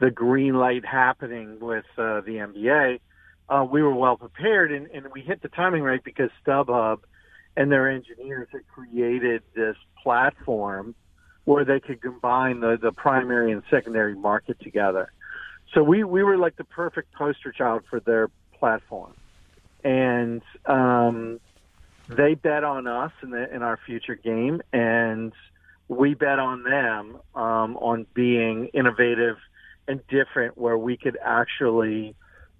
the 0.00 0.10
green 0.10 0.54
light 0.54 0.84
happening 0.84 1.58
with 1.60 1.86
uh, 1.96 2.20
the 2.22 2.44
NBA, 2.52 3.00
uh, 3.48 3.64
we 3.70 3.82
were 3.82 3.94
well 3.94 4.16
prepared, 4.16 4.72
and, 4.72 4.88
and 4.88 5.06
we 5.12 5.20
hit 5.20 5.42
the 5.42 5.48
timing 5.48 5.82
right 5.82 6.02
because 6.02 6.30
StubHub 6.46 7.00
and 7.56 7.70
their 7.70 7.88
engineers 7.88 8.48
had 8.50 8.66
created 8.68 9.42
this 9.54 9.76
platform 10.02 10.94
where 11.44 11.64
they 11.64 11.80
could 11.80 12.00
combine 12.00 12.60
the, 12.60 12.78
the 12.80 12.92
primary 12.92 13.52
and 13.52 13.62
secondary 13.70 14.14
market 14.14 14.58
together. 14.60 15.10
So 15.72 15.82
we, 15.82 16.04
we 16.04 16.22
were 16.22 16.38
like 16.38 16.56
the 16.56 16.64
perfect 16.64 17.12
poster 17.12 17.52
child 17.52 17.82
for 17.90 18.00
their 18.00 18.28
platform. 18.58 19.14
And 19.82 20.42
um, 20.66 21.40
they 22.08 22.34
bet 22.34 22.64
on 22.64 22.86
us 22.86 23.12
in, 23.22 23.30
the, 23.30 23.54
in 23.54 23.62
our 23.62 23.78
future 23.84 24.14
game, 24.14 24.62
and 24.72 25.32
we 25.88 26.14
bet 26.14 26.38
on 26.38 26.62
them 26.62 27.18
um, 27.34 27.76
on 27.76 28.06
being 28.14 28.66
innovative 28.68 29.36
and 29.86 30.00
different, 30.08 30.56
where 30.56 30.78
we 30.78 30.96
could 30.96 31.18
actually 31.22 32.14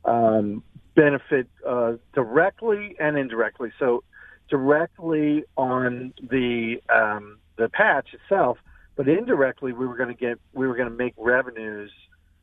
um, 0.04 0.62
benefit 0.94 1.48
uh, 1.66 1.94
directly 2.14 2.96
and 3.00 3.16
indirectly. 3.16 3.72
So 3.78 4.04
directly 4.50 5.44
on 5.56 6.12
the 6.20 6.82
um, 6.94 7.38
the 7.56 7.68
patch 7.68 8.08
itself, 8.12 8.58
but 8.96 9.08
indirectly 9.08 9.72
we 9.72 9.86
were 9.86 9.96
going 9.96 10.08
to 10.08 10.14
get 10.14 10.38
we 10.52 10.66
were 10.66 10.76
going 10.76 10.88
to 10.88 10.94
make 10.94 11.14
revenues 11.16 11.90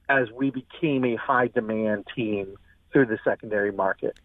as 0.09 0.29
we 0.31 0.51
became 0.51 1.05
a 1.05 1.15
high 1.15 1.47
demand 1.47 2.05
team 2.15 2.55
through 2.91 3.05
the 3.05 3.17
secondary 3.23 3.71
market, 3.71 4.17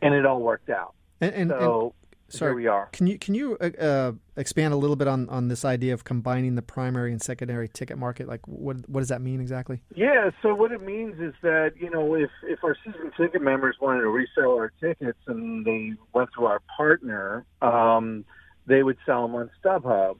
and 0.00 0.14
it 0.14 0.24
all 0.24 0.40
worked 0.40 0.70
out. 0.70 0.94
And, 1.20 1.34
and, 1.34 1.50
so 1.50 1.94
and, 2.28 2.34
sorry, 2.34 2.50
here 2.50 2.56
we 2.56 2.66
are. 2.68 2.86
Can 2.92 3.06
you 3.06 3.18
can 3.18 3.34
you 3.34 3.56
uh, 3.60 3.70
uh, 3.80 4.12
expand 4.36 4.72
a 4.72 4.76
little 4.76 4.96
bit 4.96 5.08
on, 5.08 5.28
on 5.28 5.48
this 5.48 5.64
idea 5.64 5.92
of 5.92 6.04
combining 6.04 6.54
the 6.54 6.62
primary 6.62 7.10
and 7.10 7.20
secondary 7.20 7.68
ticket 7.68 7.98
market? 7.98 8.28
Like, 8.28 8.46
what 8.46 8.88
what 8.88 9.00
does 9.00 9.08
that 9.08 9.20
mean 9.20 9.40
exactly? 9.40 9.80
Yeah, 9.94 10.30
so 10.42 10.54
what 10.54 10.70
it 10.70 10.82
means 10.82 11.20
is 11.20 11.34
that 11.42 11.72
you 11.76 11.90
know 11.90 12.14
if 12.14 12.30
if 12.44 12.62
our 12.62 12.76
season 12.84 13.10
ticket 13.16 13.42
members 13.42 13.76
wanted 13.80 14.02
to 14.02 14.08
resell 14.08 14.52
our 14.52 14.72
tickets 14.80 15.18
and 15.26 15.64
they 15.64 15.94
went 16.12 16.30
through 16.34 16.46
our 16.46 16.62
partner, 16.76 17.44
um, 17.60 18.24
they 18.66 18.82
would 18.82 18.98
sell 19.04 19.26
them 19.26 19.34
on 19.34 19.50
StubHub 19.64 20.16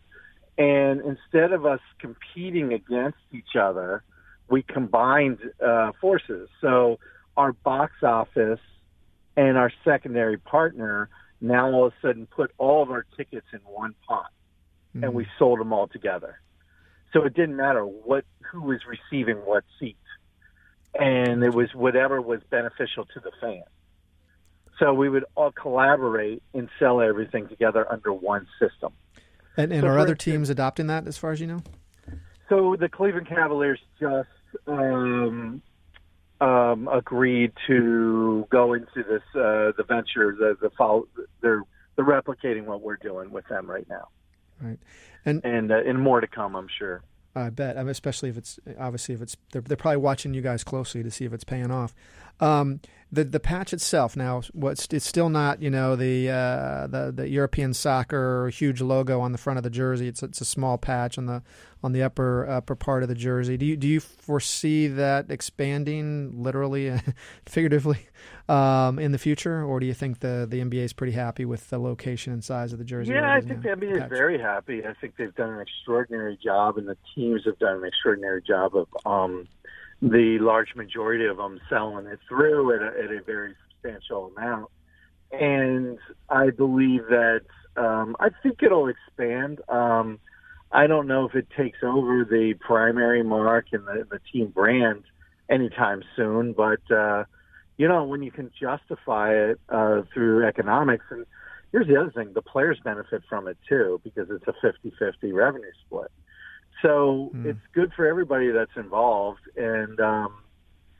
and 0.56 1.00
instead 1.00 1.52
of 1.52 1.66
us 1.66 1.80
competing 1.98 2.72
against 2.72 3.18
each 3.32 3.56
other, 3.58 4.02
we 4.48 4.62
combined 4.62 5.38
uh, 5.64 5.92
forces. 6.00 6.48
So 6.60 6.98
our 7.36 7.52
box 7.52 7.92
office 8.02 8.60
and 9.36 9.56
our 9.56 9.72
secondary 9.84 10.38
partner 10.38 11.08
now 11.40 11.70
all 11.70 11.86
of 11.86 11.92
a 11.92 12.06
sudden 12.06 12.26
put 12.26 12.52
all 12.56 12.82
of 12.82 12.90
our 12.90 13.04
tickets 13.16 13.46
in 13.52 13.60
one 13.60 13.94
pot 14.06 14.30
mm-hmm. 14.94 15.04
and 15.04 15.14
we 15.14 15.26
sold 15.38 15.58
them 15.58 15.72
all 15.72 15.88
together. 15.88 16.40
So 17.12 17.24
it 17.24 17.34
didn't 17.34 17.56
matter 17.56 17.84
what 17.84 18.24
who 18.50 18.62
was 18.62 18.80
receiving 18.86 19.36
what 19.36 19.64
seat. 19.78 19.96
And 20.98 21.42
it 21.42 21.52
was 21.52 21.74
whatever 21.74 22.20
was 22.20 22.40
beneficial 22.50 23.04
to 23.06 23.20
the 23.20 23.32
fan. 23.40 23.64
So 24.78 24.94
we 24.94 25.08
would 25.08 25.24
all 25.34 25.52
collaborate 25.52 26.42
and 26.52 26.68
sell 26.78 27.00
everything 27.00 27.48
together 27.48 27.90
under 27.90 28.12
one 28.12 28.46
system. 28.60 28.92
And, 29.56 29.72
and 29.72 29.82
so 29.82 29.88
are 29.88 29.98
other 29.98 30.14
teams 30.14 30.50
adopting 30.50 30.86
that 30.88 31.06
as 31.06 31.16
far 31.16 31.32
as 31.32 31.40
you 31.40 31.46
know? 31.46 31.62
So 32.48 32.76
the 32.78 32.88
Cleveland 32.88 33.28
Cavaliers 33.28 33.80
just 34.00 34.28
um, 34.66 35.62
um, 36.40 36.88
agreed 36.88 37.52
to 37.66 38.46
go 38.50 38.74
into 38.74 39.02
this 39.08 39.22
uh, 39.34 39.72
the 39.76 39.84
venture. 39.88 40.36
The 40.38 40.56
the 40.60 40.70
follow, 40.76 41.08
they're 41.40 41.62
they're 41.96 42.04
replicating 42.04 42.64
what 42.64 42.82
we're 42.82 42.96
doing 42.96 43.30
with 43.30 43.46
them 43.48 43.70
right 43.70 43.88
now. 43.88 44.08
Right, 44.60 44.78
and 45.24 45.44
and 45.44 45.72
uh, 45.72 45.80
and 45.86 46.00
more 46.00 46.20
to 46.20 46.26
come, 46.26 46.54
I'm 46.54 46.68
sure. 46.78 47.02
I 47.36 47.50
bet, 47.50 47.76
I 47.76 47.80
mean, 47.80 47.88
especially 47.88 48.28
if 48.28 48.36
it's 48.36 48.60
obviously 48.78 49.14
if 49.14 49.22
it's 49.22 49.36
they're, 49.52 49.62
they're 49.62 49.76
probably 49.76 49.96
watching 49.96 50.34
you 50.34 50.40
guys 50.40 50.62
closely 50.62 51.02
to 51.02 51.10
see 51.10 51.24
if 51.24 51.32
it's 51.32 51.44
paying 51.44 51.70
off. 51.70 51.94
Um, 52.40 52.80
the 53.14 53.24
the 53.24 53.40
patch 53.40 53.72
itself 53.72 54.16
now, 54.16 54.42
what's 54.52 54.86
it's 54.90 55.06
still 55.06 55.28
not 55.28 55.62
you 55.62 55.70
know 55.70 55.96
the 55.96 56.30
uh, 56.30 56.86
the 56.88 57.12
the 57.14 57.28
European 57.28 57.72
soccer 57.72 58.48
huge 58.48 58.80
logo 58.80 59.20
on 59.20 59.32
the 59.32 59.38
front 59.38 59.56
of 59.56 59.62
the 59.62 59.70
jersey. 59.70 60.08
It's 60.08 60.22
it's 60.22 60.40
a 60.40 60.44
small 60.44 60.78
patch 60.78 61.16
on 61.16 61.26
the 61.26 61.42
on 61.82 61.92
the 61.92 62.02
upper 62.02 62.48
upper 62.48 62.74
part 62.74 63.02
of 63.02 63.08
the 63.08 63.14
jersey. 63.14 63.56
Do 63.56 63.66
you 63.66 63.76
do 63.76 63.86
you 63.86 64.00
foresee 64.00 64.88
that 64.88 65.30
expanding 65.30 66.42
literally, 66.42 66.92
figuratively, 67.46 68.08
um, 68.48 68.98
in 68.98 69.12
the 69.12 69.18
future, 69.18 69.62
or 69.62 69.80
do 69.80 69.86
you 69.86 69.94
think 69.94 70.20
the 70.20 70.46
the 70.48 70.60
NBA 70.60 70.84
is 70.84 70.92
pretty 70.92 71.12
happy 71.12 71.44
with 71.44 71.70
the 71.70 71.78
location 71.78 72.32
and 72.32 72.42
size 72.42 72.72
of 72.72 72.78
the 72.78 72.84
jersey? 72.84 73.12
Yeah, 73.12 73.32
I 73.32 73.40
think 73.40 73.64
now? 73.64 73.74
the 73.74 73.86
NBA 73.86 73.98
patch? 73.98 74.12
is 74.12 74.18
very 74.18 74.40
happy. 74.40 74.84
I 74.84 74.94
think 74.94 75.16
they've 75.16 75.34
done 75.34 75.50
an 75.50 75.60
extraordinary 75.60 76.38
job, 76.42 76.78
and 76.78 76.88
the 76.88 76.96
teams 77.14 77.42
have 77.44 77.58
done 77.58 77.78
an 77.78 77.84
extraordinary 77.84 78.42
job 78.42 78.74
of. 78.74 78.88
Um, 79.06 79.46
the 80.02 80.38
large 80.40 80.74
majority 80.74 81.26
of 81.26 81.36
them 81.36 81.60
selling 81.68 82.06
it 82.06 82.18
through 82.28 82.74
at 82.74 82.82
a, 82.82 83.04
at 83.04 83.10
a 83.10 83.22
very 83.22 83.54
substantial 83.70 84.32
amount. 84.36 84.70
And 85.32 85.98
I 86.28 86.50
believe 86.50 87.06
that 87.08 87.42
um, 87.76 88.16
I 88.20 88.28
think 88.42 88.62
it'll 88.62 88.88
expand. 88.88 89.60
Um, 89.68 90.20
I 90.70 90.86
don't 90.86 91.06
know 91.06 91.26
if 91.26 91.34
it 91.34 91.48
takes 91.56 91.78
over 91.82 92.24
the 92.24 92.54
primary 92.60 93.22
mark 93.22 93.66
and 93.72 93.86
the, 93.86 94.06
the 94.10 94.20
team 94.32 94.48
brand 94.48 95.04
anytime 95.48 96.02
soon, 96.16 96.52
but 96.52 96.80
uh, 96.90 97.24
you 97.76 97.88
know 97.88 98.04
when 98.04 98.22
you 98.22 98.30
can 98.30 98.50
justify 98.60 99.34
it 99.34 99.60
uh, 99.68 100.02
through 100.12 100.46
economics, 100.46 101.04
and 101.10 101.26
here's 101.72 101.86
the 101.86 101.96
other 101.96 102.10
thing: 102.10 102.32
the 102.34 102.42
players 102.42 102.78
benefit 102.84 103.22
from 103.28 103.48
it 103.48 103.56
too 103.68 104.00
because 104.04 104.28
it's 104.30 104.46
a 104.46 104.66
50-50 104.66 105.32
revenue 105.32 105.70
split. 105.86 106.10
So 106.84 107.30
mm. 107.34 107.46
it's 107.46 107.60
good 107.72 107.92
for 107.96 108.06
everybody 108.06 108.50
that's 108.50 108.76
involved, 108.76 109.40
and 109.56 109.98
um, 110.00 110.34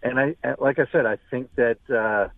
and 0.03 0.19
I 0.19 0.35
like 0.59 0.79
I 0.79 0.87
said, 0.91 1.05
I 1.05 1.19
think 1.31 1.55
that 1.57 1.79
uh, 1.91 2.29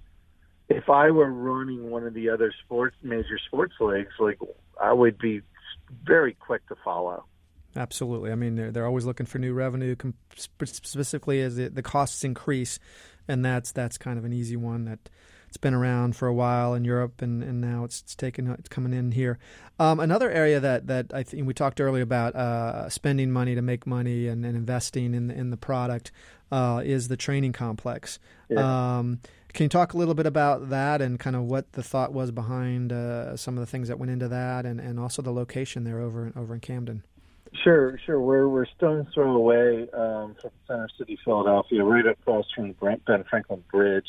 if 0.68 0.90
I 0.90 1.12
were 1.12 1.30
running 1.30 1.90
one 1.90 2.04
of 2.04 2.12
the 2.12 2.30
other 2.30 2.52
sports 2.64 2.96
major 3.02 3.38
sports 3.46 3.74
leagues, 3.78 4.10
like 4.18 4.38
I 4.80 4.92
would 4.92 5.16
be 5.18 5.42
very 6.04 6.34
quick 6.34 6.66
to 6.68 6.76
follow. 6.84 7.24
Absolutely. 7.76 8.32
I 8.32 8.34
mean, 8.34 8.56
they're 8.56 8.72
they're 8.72 8.86
always 8.86 9.04
looking 9.04 9.26
for 9.26 9.38
new 9.38 9.54
revenue, 9.54 9.94
specifically 10.34 11.40
as 11.40 11.54
the, 11.54 11.68
the 11.68 11.82
costs 11.82 12.24
increase, 12.24 12.80
and 13.28 13.44
that's 13.44 13.70
that's 13.70 13.96
kind 13.96 14.18
of 14.18 14.24
an 14.24 14.32
easy 14.32 14.56
one 14.56 14.86
that 14.86 15.08
it's 15.56 15.62
been 15.62 15.72
around 15.72 16.14
for 16.14 16.28
a 16.28 16.34
while 16.34 16.74
in 16.74 16.84
Europe, 16.84 17.22
and, 17.22 17.42
and 17.42 17.62
now 17.62 17.82
it's, 17.82 18.02
it's 18.02 18.14
taken 18.14 18.46
it's 18.50 18.68
coming 18.68 18.92
in 18.92 19.12
here. 19.12 19.38
Um, 19.78 20.00
another 20.00 20.30
area 20.30 20.60
that, 20.60 20.86
that 20.88 21.14
I 21.14 21.22
think 21.22 21.46
we 21.46 21.54
talked 21.54 21.80
earlier 21.80 22.02
about 22.02 22.36
uh, 22.36 22.90
spending 22.90 23.32
money 23.32 23.54
to 23.54 23.62
make 23.62 23.86
money 23.86 24.28
and, 24.28 24.44
and 24.44 24.54
investing 24.54 25.14
in 25.14 25.30
in 25.30 25.48
the 25.48 25.56
product 25.56 26.12
uh, 26.52 26.82
is 26.84 27.08
the 27.08 27.16
training 27.16 27.54
complex. 27.54 28.18
Yeah. 28.50 28.98
Um, 28.98 29.20
can 29.54 29.64
you 29.64 29.68
talk 29.70 29.94
a 29.94 29.96
little 29.96 30.12
bit 30.12 30.26
about 30.26 30.68
that 30.68 31.00
and 31.00 31.18
kind 31.18 31.34
of 31.34 31.44
what 31.44 31.72
the 31.72 31.82
thought 31.82 32.12
was 32.12 32.30
behind 32.30 32.92
uh, 32.92 33.34
some 33.38 33.56
of 33.56 33.60
the 33.60 33.66
things 33.66 33.88
that 33.88 33.98
went 33.98 34.12
into 34.12 34.28
that, 34.28 34.66
and, 34.66 34.78
and 34.78 35.00
also 35.00 35.22
the 35.22 35.32
location 35.32 35.84
there 35.84 36.00
over 36.00 36.32
over 36.36 36.52
in 36.52 36.60
Camden? 36.60 37.02
Sure, 37.64 37.98
sure. 38.04 38.20
We're 38.20 38.46
we're 38.46 38.66
stone's 38.76 39.06
throw 39.14 39.34
away 39.34 39.88
um, 39.94 40.36
from 40.38 40.50
Center 40.66 40.88
City, 40.98 41.18
Philadelphia, 41.24 41.82
right 41.82 42.06
across 42.06 42.44
from 42.54 42.74
the 42.78 42.98
Ben 43.06 43.24
Franklin 43.30 43.64
Bridge 43.70 44.04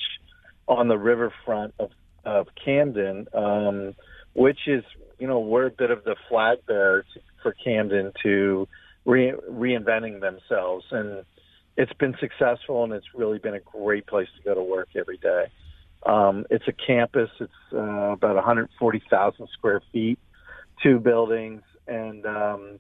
on 0.68 0.88
the 0.88 0.98
riverfront 0.98 1.74
of 1.80 1.92
of 2.26 2.48
Camden, 2.64 3.28
um, 3.34 3.96
which 4.34 4.68
is 4.68 4.84
you 5.18 5.28
know 5.28 5.40
we're 5.40 5.68
a 5.68 5.72
bit 5.72 5.92
of 5.92 6.04
the 6.04 6.16
flag 6.30 6.60
bearer 6.68 7.06
for 7.42 7.54
Camden 7.64 8.12
to 8.24 8.68
re- 9.06 9.34
reinventing 9.50 10.20
themselves, 10.20 10.86
and 10.92 11.24
it's 11.78 11.94
been 11.94 12.16
successful, 12.20 12.84
and 12.84 12.94
it's 12.94 13.06
really 13.16 13.40
been 13.40 13.54
a 13.54 13.60
great 13.60 14.06
place 14.08 14.28
to 14.38 14.44
go 14.44 14.54
to 14.54 14.64
work 14.64 14.90
every 14.96 15.18
day. 15.18 15.46
Um, 16.06 16.46
it's 16.50 16.68
a 16.68 16.74
campus. 16.74 17.30
It's 17.40 17.52
uh, 17.74 18.12
about 18.12 18.36
140,000 18.36 19.48
square 19.54 19.82
feet, 19.92 20.20
two 20.84 21.00
buildings, 21.00 21.62
and 21.88 22.26
um, 22.26 22.80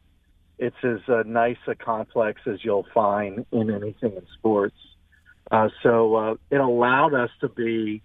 it's 0.60 0.75
as 0.84 1.00
uh, 1.08 1.24
nice 1.25 1.58
a 1.67 1.75
complex 1.75 2.41
as 2.46 2.63
you'll 2.63 2.88
find 2.94 3.46
in 3.51 3.70
anything 3.70 4.13
in 4.13 4.25
sports. 4.38 4.75
Uh, 5.50 5.70
so 5.82 6.16
uh, 6.16 6.36
it 6.51 6.60
allowed 6.60 7.13
us 7.13 7.30
to 7.42 7.48
be 7.48 8.01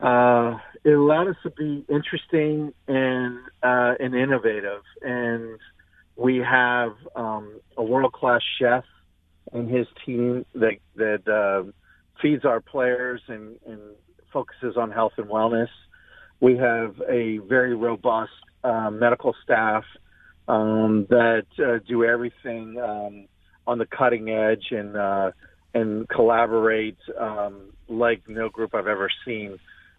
uh, 0.00 0.58
it 0.84 0.90
allowed 0.90 1.28
us 1.28 1.36
to 1.42 1.50
be 1.50 1.84
interesting 1.88 2.72
and 2.86 3.38
uh, 3.62 3.94
and 3.98 4.14
innovative. 4.14 4.82
And 5.02 5.58
we 6.16 6.38
have 6.38 6.92
um, 7.16 7.60
a 7.76 7.82
world 7.82 8.12
class 8.12 8.42
chef 8.60 8.84
and 9.52 9.68
his 9.68 9.86
team 10.04 10.44
that 10.54 10.76
that 10.96 11.26
uh, 11.28 11.70
feeds 12.22 12.44
our 12.44 12.60
players 12.60 13.22
and, 13.28 13.56
and 13.66 13.80
focuses 14.32 14.76
on 14.76 14.90
health 14.90 15.12
and 15.16 15.26
wellness. 15.26 15.70
We 16.40 16.56
have 16.58 17.00
a 17.08 17.38
very 17.38 17.74
robust 17.74 18.30
uh, 18.62 18.90
medical 18.90 19.34
staff 19.42 19.84
um, 20.46 21.06
that 21.10 21.46
do 21.88 22.04
everything 22.04 22.78
um, 22.78 23.26
on 23.66 23.78
the 23.78 23.86
cutting 23.86 24.30
edge 24.30 24.66
and 24.70 24.96
and 25.74 26.08
collaborate 26.08 26.98
um, 27.18 27.72
like 27.88 28.22
no 28.28 28.48
group 28.48 28.74
I've 28.74 28.86
ever 28.86 29.10
seen 29.24 29.58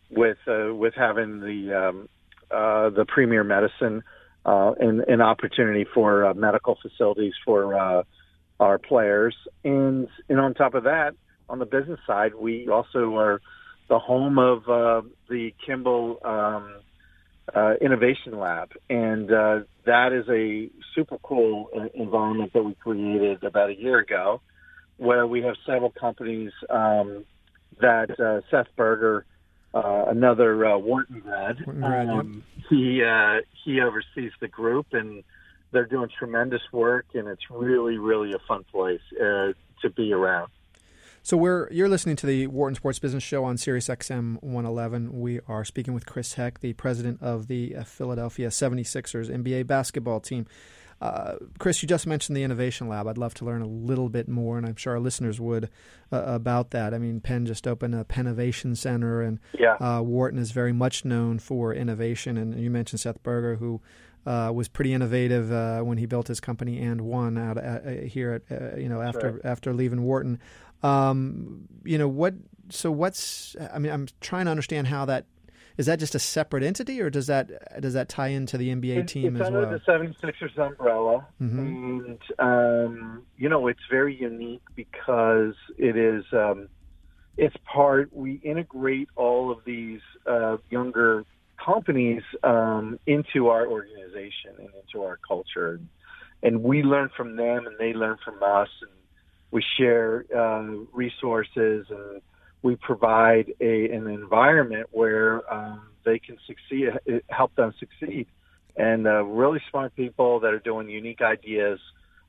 with 0.10 0.38
uh, 0.48 0.74
with 0.74 0.94
having 0.96 1.40
the 1.40 1.90
um, 1.90 2.10
uh, 2.52 2.90
the 2.90 3.06
premier 3.08 3.44
medicine 3.44 4.04
uh, 4.46 4.72
and 4.80 5.02
an 5.02 5.22
opportunity 5.22 5.86
for 5.94 6.26
uh, 6.26 6.34
medical 6.34 6.78
facilities 6.82 7.34
for 7.46 7.78
uh, 7.78 8.04
our 8.60 8.78
players, 8.78 9.36
and 9.64 10.08
and 10.28 10.40
on 10.40 10.54
top 10.54 10.74
of 10.74 10.84
that, 10.84 11.14
on 11.48 11.60
the 11.60 11.66
business 11.66 12.00
side, 12.08 12.34
we 12.36 12.68
also 12.70 13.16
are 13.16 13.42
the 13.88 14.00
home 14.00 14.38
of 14.38 14.70
uh, 14.70 15.08
the 15.30 15.54
Kimball 15.66 16.20
um, 16.24 16.76
Innovation 17.82 18.38
Lab, 18.38 18.72
and 18.90 19.30
that 19.30 20.14
is 20.14 20.28
a 20.30 20.70
super 20.94 21.18
cool 21.24 21.70
environment 21.96 22.54
that 22.54 22.64
we 22.64 22.76
created 22.76 23.44
about 23.44 23.70
a 23.70 23.76
year 23.76 24.00
ago 24.00 24.42
where 25.00 25.26
we 25.26 25.42
have 25.42 25.56
several 25.66 25.90
companies 25.90 26.52
um, 26.70 27.26
that 27.80 28.20
uh, 28.20 28.42
Seth 28.52 28.68
Berger, 28.76 29.26
uh, 29.74 30.06
another 30.08 30.66
uh, 30.66 30.78
Wharton 30.78 31.22
grad, 31.22 31.58
Wharton 31.66 31.82
grad 31.82 32.10
um, 32.10 32.44
he 32.70 33.02
uh, 33.04 33.42
he 33.64 33.82
oversees 33.82 34.32
the 34.42 34.48
group, 34.48 34.88
and 34.92 35.24
they're 35.72 35.86
doing 35.86 36.10
tremendous 36.18 36.62
work, 36.72 37.06
and 37.14 37.28
it's 37.28 37.50
really 37.50 37.98
really 37.98 38.34
a 38.34 38.40
fun 38.48 38.64
place 38.72 39.02
uh, 39.20 39.54
to 39.82 39.90
be 39.96 40.12
around. 40.14 40.52
So 41.22 41.38
we're 41.38 41.72
you're 41.72 41.90
listening 41.90 42.16
to 42.18 42.26
the 42.26 42.48
Wharton 42.48 42.76
Sports 42.76 43.00
Business 43.00 43.24
Show 43.24 43.44
on 43.44 43.58
Sirius 43.58 43.88
XM 43.88 44.42
111. 44.42 45.20
We 45.20 45.40
are 45.48 45.64
speaking 45.64 45.94
with 45.94 46.06
Chris 46.06 46.34
Heck, 46.34 46.60
the 46.60 46.74
president 46.74 47.22
of 47.22 47.48
the 47.48 47.76
uh, 47.76 47.84
Philadelphia 47.84 48.50
76ers 48.50 49.30
NBA 49.30 49.68
basketball 49.68 50.20
team. 50.20 50.46
Uh, 51.02 51.36
Chris, 51.60 51.82
you 51.82 51.88
just 51.88 52.06
mentioned 52.06 52.36
the 52.36 52.44
Innovation 52.44 52.90
Lab. 52.90 53.08
I'd 53.08 53.18
love 53.18 53.34
to 53.36 53.46
learn 53.46 53.62
a 53.62 53.68
little 53.68 54.10
bit 54.10 54.28
more, 54.28 54.58
and 54.58 54.66
I'm 54.66 54.76
sure 54.76 54.94
our 54.94 55.00
listeners 55.00 55.40
would 55.40 55.70
uh, 56.12 56.24
about 56.26 56.72
that. 56.72 56.94
I 56.94 56.98
mean, 56.98 57.22
Penn 57.22 57.46
just 57.46 57.68
opened 57.68 57.96
a 57.96 58.04
Pennovation 58.04 58.76
Center, 58.76 59.22
and 59.22 59.40
yeah. 59.58 59.76
uh, 59.76 60.02
Wharton 60.02 60.40
is 60.40 60.52
very 60.52 60.74
much 60.74 61.06
known 61.06 61.40
for 61.40 61.74
innovation. 61.74 62.38
And 62.38 62.60
you 62.60 62.70
mentioned 62.70 63.00
Seth 63.00 63.24
Berger, 63.24 63.56
who 63.56 63.82
uh, 64.26 64.52
was 64.54 64.68
pretty 64.68 64.94
innovative 64.94 65.52
uh, 65.52 65.82
when 65.82 65.98
he 65.98 66.06
built 66.06 66.28
his 66.28 66.42
company 66.42 66.80
And1 66.82 67.40
out 67.40 67.58
uh, 67.58 68.06
here 68.06 68.44
at 68.50 68.78
you 68.78 68.90
know 68.90 69.02
after 69.02 69.32
right. 69.32 69.42
after 69.46 69.74
leaving 69.74 70.04
Wharton. 70.04 70.40
Um, 70.84 71.68
you 71.84 71.98
know 71.98 72.08
what? 72.08 72.36
So 72.70 72.92
what's? 72.92 73.56
I 73.74 73.80
mean, 73.80 73.92
I'm 73.92 74.08
trying 74.20 74.46
to 74.46 74.52
understand 74.52 74.88
how 74.88 75.06
that 75.06 75.26
is 75.80 75.86
that 75.86 75.98
just 75.98 76.14
a 76.14 76.20
separate 76.20 76.62
entity, 76.62 77.00
or 77.00 77.10
does 77.10 77.28
that 77.28 77.50
does 77.82 77.94
that 77.94 78.10
tie 78.10 78.28
into 78.28 78.58
the 78.58 78.68
NBA 78.68 78.98
it, 78.98 79.08
team 79.08 79.38
as 79.38 79.50
well? 79.50 79.74
It's 79.74 79.88
under 79.88 80.10
the 80.10 80.14
76ers 80.14 80.58
umbrella, 80.58 81.26
mm-hmm. 81.42 81.58
and 81.58 82.20
um, 82.38 83.24
you 83.38 83.48
know 83.48 83.68
it's 83.68 83.80
very 83.90 84.14
unique 84.14 84.62
because 84.76 85.54
it 85.78 85.96
is 85.96 86.26
um, 86.34 86.68
it's 87.38 87.56
part 87.64 88.14
we 88.14 88.34
integrate 88.44 89.08
all 89.16 89.52
of 89.52 89.60
these 89.64 90.02
uh, 90.28 90.58
younger 90.70 91.24
companies 91.64 92.24
um, 92.44 93.00
into 93.08 93.48
our 93.48 93.66
organization 93.66 94.52
and 94.58 94.68
into 94.84 95.06
our 95.06 95.18
culture, 95.26 95.76
and, 95.76 95.88
and 96.44 96.62
we 96.62 96.84
learn 96.84 97.10
from 97.16 97.38
them, 97.38 97.68
and 97.68 97.78
they 97.80 97.94
learn 97.94 98.18
from 98.26 98.44
us, 98.44 98.68
and 98.82 98.92
we 99.52 99.64
share 99.78 100.26
uh, 100.38 100.62
resources, 100.92 101.88
and 101.90 102.22
we 102.62 102.76
provide 102.76 103.54
a 103.60 103.90
an 103.90 104.08
environment 104.08 104.88
where 104.92 105.52
um, 105.54 105.90
they 106.06 106.20
can 106.20 106.38
succeed, 106.46 106.90
help 107.30 107.56
them 107.56 107.74
succeed, 107.80 108.28
and 108.76 109.08
uh, 109.08 109.24
really 109.24 109.62
smart 109.70 109.96
people 109.96 110.40
that 110.42 110.54
are 110.54 110.60
doing 110.60 110.90
unique 110.90 111.22
ideas 111.22 111.80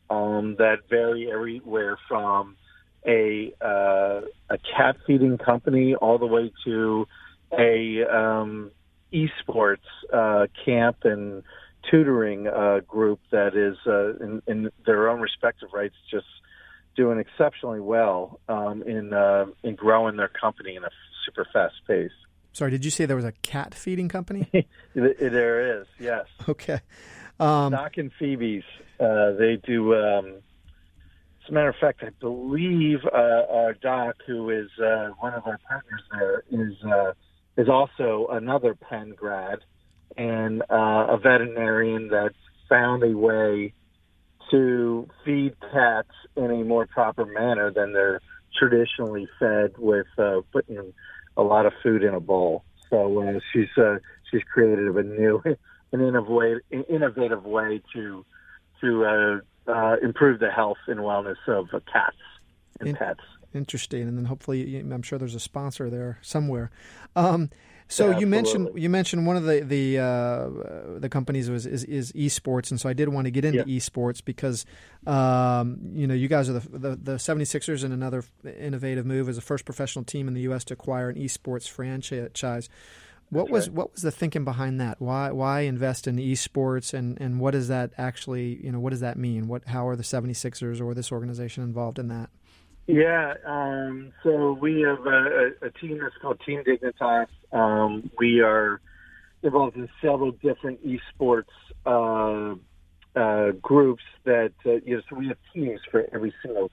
um, 0.09 0.57
that 0.59 0.89
vary 0.89 1.31
everywhere 1.31 1.97
from 2.09 2.57
a 3.07 3.53
uh, 3.61 4.21
a 4.51 4.59
cat 4.77 4.97
feeding 5.07 5.39
company 5.39 5.95
all 5.95 6.19
the 6.19 6.27
way 6.27 6.53
to 6.65 7.07
a 7.59 8.05
um, 8.05 8.71
esports 9.13 9.79
uh, 10.13 10.47
camp 10.65 10.99
and 11.05 11.43
tutoring 11.91 12.47
uh, 12.47 12.81
group 12.87 13.21
that 13.31 13.57
is 13.57 13.77
uh, 13.87 14.15
in, 14.25 14.43
in 14.47 14.71
their 14.85 15.09
own 15.09 15.21
respective 15.21 15.71
rights 15.73 15.95
just 16.11 16.27
doing 16.97 17.19
exceptionally 17.19 17.81
well 17.81 18.41
um, 18.49 18.83
in 18.83 19.13
uh, 19.13 19.47
in 19.63 19.75
growing 19.75 20.17
their 20.17 20.29
company 20.29 20.77
in 20.77 20.85
a 20.85 20.91
super 21.25 21.47
fast 21.53 21.75
pace. 21.87 22.11
Sorry, 22.53 22.71
did 22.71 22.85
you 22.85 22.91
say 22.91 23.07
there 23.07 23.17
was 23.17 23.25
a 23.25 23.33
cat 23.43 23.75
feeding 23.75 24.09
company? 24.09 24.51
there 24.95 25.81
is, 25.81 25.87
yes. 25.99 26.27
Okay. 26.49 26.81
Um, 27.39 27.73
Doc 27.73 27.97
and 27.97 28.11
Phoebe's. 28.19 28.65
Uh, 28.99 29.33
they 29.39 29.59
do. 29.65 29.95
Um, 29.95 30.43
as 31.43 31.49
a 31.49 31.53
matter 31.53 31.69
of 31.69 31.77
fact, 31.81 32.03
I 32.03 32.11
believe 32.21 32.99
uh, 33.07 33.17
our 33.51 33.73
doc, 33.73 34.17
who 34.27 34.51
is 34.51 34.69
uh, 34.79 35.11
one 35.21 35.33
of 35.33 35.47
our 35.47 35.59
partners 35.67 36.03
there, 36.13 36.45
is 36.51 36.75
uh, 36.85 37.13
is 37.57 37.69
also 37.69 38.29
another 38.31 38.75
Penn 38.75 39.15
grad 39.17 39.61
and 40.17 40.63
uh, 40.63 41.07
a 41.09 41.19
veterinarian 41.19 42.09
that 42.09 42.33
found 42.69 43.03
a 43.03 43.17
way 43.17 43.73
to 44.51 45.09
feed 45.25 45.55
cats 45.73 46.11
in 46.37 46.51
a 46.51 46.65
more 46.65 46.87
proper 46.87 47.25
manner 47.25 47.73
than 47.73 47.93
they're 47.93 48.21
traditionally 48.59 49.29
fed 49.39 49.75
with 49.79 50.07
uh, 50.19 50.41
putting 50.53 50.93
a 51.37 51.43
lot 51.43 51.67
of 51.67 51.73
food 51.83 52.03
in 52.03 52.15
a 52.15 52.21
bowl. 52.21 52.65
So 52.89 53.23
uh, 53.23 53.41
she's 53.53 53.69
uh, 53.77 53.99
she's 54.31 54.43
created 54.53 54.89
a 54.89 55.03
new, 55.03 55.43
an 55.93 56.01
innovative 56.01 56.63
innovative 56.89 57.45
way 57.45 57.83
to 57.95 58.25
to 58.81 59.05
uh, 59.05 59.71
uh, 59.71 59.97
improve 60.03 60.41
the 60.41 60.51
health 60.51 60.79
and 60.87 61.01
wellness 61.01 61.37
of 61.47 61.69
uh, 61.73 61.81
cats 61.93 62.17
and 62.81 62.91
in- 62.91 62.97
pets. 62.97 63.21
Interesting, 63.53 64.07
and 64.07 64.17
then 64.17 64.27
hopefully, 64.27 64.79
I'm 64.79 65.03
sure 65.03 65.19
there's 65.19 65.35
a 65.35 65.41
sponsor 65.41 65.91
there 65.91 66.19
somewhere. 66.23 66.71
Um, 67.17 67.51
so 67.91 68.19
you 68.19 68.27
mentioned 68.27 68.71
you 68.77 68.89
mentioned 68.89 69.27
one 69.27 69.37
of 69.37 69.45
the 69.45 69.61
the 69.61 69.99
uh, 69.99 70.99
the 70.99 71.09
companies 71.09 71.51
was 71.51 71.67
is, 71.67 71.85
is, 71.85 72.13
esports, 72.13 72.71
and 72.71 72.81
so 72.81 72.89
I 72.89 72.93
did 72.93 73.09
want 73.09 73.25
to 73.25 73.31
get 73.31 73.45
into 73.45 73.65
yeah. 73.67 73.79
esports 73.79 74.25
because 74.25 74.65
um, 75.07 75.79
you 75.93 76.07
know 76.07 76.15
you 76.15 76.29
guys 76.29 76.49
are 76.49 76.55
the, 76.55 76.79
the, 76.79 76.97
the 76.97 77.15
76ers 77.15 77.83
and 77.83 77.93
another 77.93 78.23
innovative 78.59 79.07
move 79.07 79.29
as 79.29 79.37
the 79.37 79.43
first 79.43 79.65
professional 79.65 80.05
team 80.05 80.29
in 80.29 80.35
the 80.35 80.43
U.S. 80.43 80.65
to 80.65 80.75
acquire 80.75 81.11
an 81.11 81.17
esports 81.17 81.69
franchise. 81.69 82.69
What 83.31 83.43
That's 83.43 83.53
was 83.53 83.69
right. 83.69 83.77
what 83.77 83.93
was 83.93 84.03
the 84.03 84.13
thinking 84.13 84.45
behind 84.45 84.81
that? 84.81 85.01
Why 85.01 85.33
why 85.33 85.63
invest 85.63 86.07
in 86.07 86.17
esports 86.17 86.95
and, 86.95 87.21
and 87.21 87.41
what 87.41 87.53
does 87.53 87.69
that 87.69 87.93
actually 87.99 88.65
you 88.65 88.71
know 88.71 88.81
what 88.81 88.91
does 88.91 89.01
that 89.01 89.19
mean? 89.19 89.49
What 89.49 89.67
how 89.67 89.89
are 89.89 89.97
the 89.97 90.03
76ers 90.05 90.81
or 90.81 90.95
this 90.95 91.11
organization 91.11 91.65
involved 91.65 91.99
in 91.99 92.09
that? 92.09 92.31
Yeah, 92.87 93.35
um, 93.47 94.13
so 94.23 94.53
we 94.53 94.81
have 94.81 95.07
a, 95.07 95.51
a, 95.63 95.71
team 95.71 96.01
that's 96.03 96.15
called 96.21 96.41
Team 96.45 96.65
Dignitas. 96.65 97.29
Um, 97.53 98.11
we 98.19 98.41
are 98.41 98.81
involved 99.43 99.77
in 99.77 99.89
several 100.03 100.33
different 100.33 100.81
esports 100.85 101.45
uh, 101.87 102.57
uh, 103.19 103.53
groups 103.63 104.03
that 104.25 104.53
uh, 104.67 104.73
you 104.85 104.97
know. 104.97 105.03
So 105.09 105.17
we 105.17 105.29
have 105.29 105.39
teams 105.55 105.81
for 105.91 106.07
every 106.13 106.35
single 106.43 106.71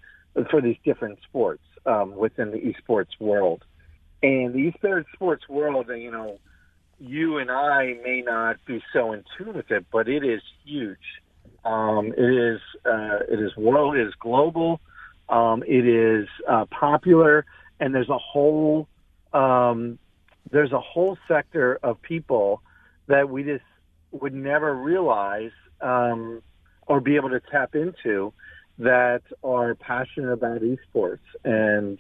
for 0.50 0.62
these 0.62 0.78
different 0.84 1.20
sports 1.28 1.64
um, 1.86 2.16
within 2.16 2.52
the 2.52 2.58
esports 2.58 3.20
world, 3.20 3.64
and 4.24 4.54
the 4.54 4.72
esports 4.72 5.06
sports 5.14 5.48
world. 5.48 5.88
You 5.90 6.12
know, 6.12 6.40
you 7.00 7.38
and 7.38 7.52
I 7.52 7.96
may 8.04 8.24
not 8.26 8.58
be 8.66 8.82
so 8.94 9.14
in 9.14 9.24
tune 9.38 9.56
with 9.56 9.72
it, 9.72 9.86
but 9.92 10.08
it 10.08 10.24
is 10.24 10.42
huge. 10.66 10.98
Um, 11.64 12.14
it 12.18 12.22
is 12.22 12.60
uh, 12.86 13.20
it 13.30 13.40
is 13.40 13.56
world. 13.56 13.96
It 13.96 14.08
is 14.08 14.14
global. 14.20 14.80
Um, 15.30 15.64
it 15.68 15.86
is 15.86 16.28
uh, 16.48 16.66
popular, 16.66 17.46
and 17.80 17.94
there's 17.94 18.10
a 18.10 18.18
whole 18.18 18.88
um, 19.34 20.00
there's 20.52 20.72
a 20.72 20.80
whole 20.80 21.18
sector 21.28 21.80
of 21.84 22.02
people 22.02 22.62
that 23.08 23.30
we 23.30 23.44
just 23.44 23.64
would 24.12 24.34
never 24.34 24.74
realize 24.74 25.52
um, 25.82 26.42
or 26.88 27.02
be 27.02 27.16
able 27.18 27.30
to 27.30 27.42
tap 27.52 27.76
into 27.76 28.34
that 28.80 29.22
are 29.44 29.76
passionate 29.76 30.32
about 30.32 30.62
esports, 30.62 31.20
and 31.44 31.98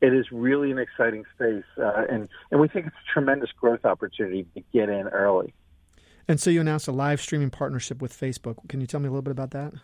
it 0.00 0.12
is 0.12 0.26
really 0.30 0.70
an 0.70 0.78
exciting 0.78 1.24
space, 1.34 1.64
uh, 1.78 2.04
and 2.10 2.28
and 2.50 2.60
we 2.60 2.68
think 2.68 2.86
it's 2.86 2.96
a 2.96 3.12
tremendous 3.12 3.50
growth 3.58 3.84
opportunity 3.84 4.46
to 4.54 4.62
get 4.72 4.88
in 4.88 5.08
early. 5.08 5.54
And 6.28 6.40
so 6.40 6.50
you 6.50 6.60
announced 6.60 6.88
a 6.88 6.92
live 6.92 7.20
streaming 7.20 7.50
partnership 7.50 8.02
with 8.02 8.12
Facebook. 8.12 8.56
Can 8.68 8.80
you 8.80 8.86
tell 8.86 9.00
me 9.00 9.06
a 9.06 9.10
little 9.10 9.22
bit 9.22 9.30
about 9.30 9.52
that? 9.52 9.74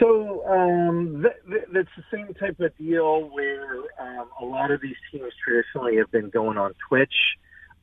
So 0.00 0.46
um, 0.46 1.22
th- 1.22 1.34
th- 1.48 1.68
that's 1.72 1.88
the 1.96 2.04
same 2.16 2.32
type 2.34 2.58
of 2.60 2.76
deal 2.78 3.28
where 3.28 3.80
um, 4.00 4.28
a 4.40 4.44
lot 4.44 4.70
of 4.70 4.80
these 4.80 4.96
teams 5.12 5.32
traditionally 5.44 5.96
have 5.98 6.10
been 6.10 6.30
going 6.30 6.56
on 6.56 6.74
Twitch. 6.88 7.14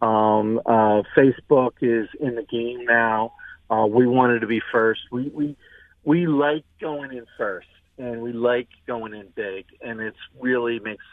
Um, 0.01 0.59
uh, 0.65 1.03
Facebook 1.15 1.73
is 1.81 2.07
in 2.19 2.35
the 2.35 2.43
game 2.43 2.85
now. 2.85 3.33
Uh, 3.69 3.85
we 3.85 4.07
wanted 4.07 4.39
to 4.39 4.47
be 4.47 4.61
first. 4.71 5.01
We 5.11 5.29
we 5.29 5.55
we 6.03 6.25
like 6.25 6.63
going 6.79 7.11
in 7.11 7.25
first, 7.37 7.67
and 7.97 8.21
we 8.21 8.33
like 8.33 8.69
going 8.87 9.13
in 9.13 9.27
big, 9.35 9.65
and 9.81 9.99
it's 9.99 10.17
really 10.39 10.79
makes 10.79 11.05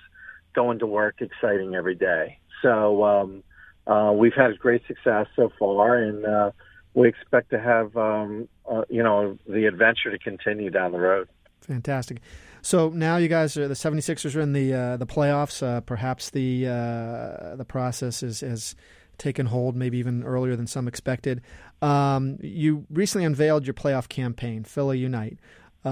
going 0.55 0.79
to 0.79 0.87
work 0.87 1.17
exciting 1.21 1.75
every 1.75 1.97
day. 1.97 2.38
So 2.62 3.05
um, 3.05 3.43
uh, 3.87 4.12
we've 4.12 4.35
had 4.35 4.59
great 4.59 4.83
success 4.87 5.27
so 5.37 5.51
far, 5.59 5.97
and 5.97 6.25
uh, 6.25 6.51
we 6.94 7.09
expect 7.09 7.50
to 7.50 7.61
have 7.61 7.96
um, 7.96 8.48
uh, 8.70 8.83
you 8.88 9.02
know 9.02 9.37
the 9.46 9.66
adventure 9.66 10.11
to 10.11 10.18
continue 10.18 10.70
down 10.70 10.92
the 10.92 10.98
road. 10.98 11.28
Fantastic. 11.61 12.20
So 12.62 12.88
now 12.88 13.16
you 13.18 13.28
guys 13.28 13.57
are 13.57 13.68
the 13.68 13.74
76ers 13.74 14.35
are 14.35 14.40
in 14.40 14.52
the 14.52 14.72
uh, 14.72 14.96
the 14.96 15.07
playoffs. 15.07 15.62
Uh, 15.62 15.80
perhaps 15.80 16.30
the 16.30 16.66
uh, 16.66 17.57
the 17.57 17.64
process 17.66 18.22
is 18.22 18.40
has 18.40 18.74
taken 19.18 19.46
hold, 19.46 19.76
maybe 19.76 19.98
even 19.98 20.24
earlier 20.24 20.57
than 20.57 20.66
some 20.66 20.88
expected. 20.88 21.42
Um, 21.83 22.38
you 22.40 22.87
recently 22.90 23.24
unveiled 23.24 23.66
your 23.66 23.74
playoff 23.74 24.09
campaign, 24.09 24.64
Phila 24.64 24.94
Unite. 24.94 25.38
Uh, 25.85 25.90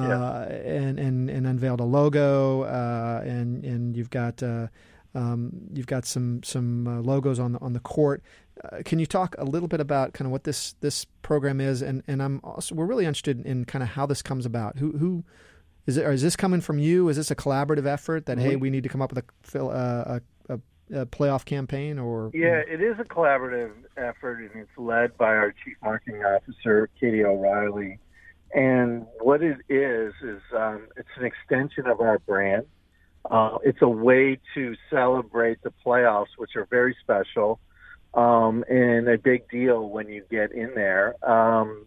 yeah. 0.48 0.54
and, 0.54 0.98
and 0.98 1.28
and 1.28 1.46
unveiled 1.46 1.78
a 1.78 1.84
logo, 1.84 2.62
uh, 2.62 3.20
and 3.26 3.62
and 3.62 3.94
you've 3.94 4.08
got 4.08 4.42
um, 4.42 5.50
you've 5.74 5.86
got 5.86 6.06
some 6.06 6.42
some 6.42 7.04
logos 7.04 7.38
on 7.38 7.52
the 7.52 7.58
on 7.58 7.74
the 7.74 7.80
court. 7.80 8.22
Uh, 8.64 8.82
can 8.84 8.98
you 8.98 9.06
talk 9.06 9.34
a 9.38 9.44
little 9.44 9.68
bit 9.68 9.80
about 9.80 10.12
kind 10.12 10.26
of 10.26 10.32
what 10.32 10.44
this 10.44 10.74
this 10.80 11.04
program 11.22 11.60
is, 11.60 11.82
and 11.82 12.02
and 12.06 12.22
I'm 12.22 12.40
also 12.44 12.74
we're 12.74 12.86
really 12.86 13.06
interested 13.06 13.38
in, 13.40 13.46
in 13.46 13.64
kind 13.64 13.82
of 13.82 13.90
how 13.90 14.06
this 14.06 14.22
comes 14.22 14.46
about. 14.46 14.78
Who 14.78 14.92
who 14.92 15.24
is 15.86 15.96
it? 15.96 16.04
Or 16.04 16.12
is 16.12 16.22
this 16.22 16.36
coming 16.36 16.60
from 16.60 16.78
you? 16.78 17.08
Is 17.08 17.16
this 17.16 17.30
a 17.30 17.36
collaborative 17.36 17.86
effort 17.86 18.26
that 18.26 18.38
mm-hmm. 18.38 18.50
hey, 18.50 18.56
we 18.56 18.70
need 18.70 18.84
to 18.84 18.88
come 18.88 19.02
up 19.02 19.12
with 19.12 19.24
a 19.54 19.64
uh, 19.64 20.20
a, 20.48 20.54
a, 20.54 21.00
a, 21.00 21.06
playoff 21.06 21.44
campaign? 21.44 21.98
Or 21.98 22.30
yeah, 22.34 22.60
it 22.68 22.80
is 22.80 22.98
a 23.00 23.04
collaborative 23.04 23.72
effort, 23.96 24.38
and 24.38 24.62
it's 24.62 24.78
led 24.78 25.16
by 25.16 25.34
our 25.34 25.52
chief 25.64 25.76
marketing 25.82 26.22
officer, 26.22 26.88
Katie 27.00 27.24
O'Reilly. 27.24 27.98
And 28.54 29.06
what 29.20 29.42
it 29.42 29.58
is 29.68 30.12
is 30.22 30.40
um, 30.56 30.86
it's 30.96 31.08
an 31.16 31.24
extension 31.24 31.86
of 31.86 32.00
our 32.00 32.18
brand. 32.20 32.66
Uh, 33.28 33.58
it's 33.62 33.80
a 33.80 33.88
way 33.88 34.38
to 34.54 34.74
celebrate 34.90 35.62
the 35.62 35.72
playoffs, 35.84 36.26
which 36.36 36.54
are 36.56 36.66
very 36.66 36.94
special 37.00 37.58
um, 38.14 38.64
and 38.68 39.08
a 39.08 39.18
big 39.18 39.48
deal 39.48 39.88
when 39.88 40.08
you 40.08 40.24
get 40.30 40.52
in 40.52 40.74
there. 40.74 41.14
Um, 41.28 41.86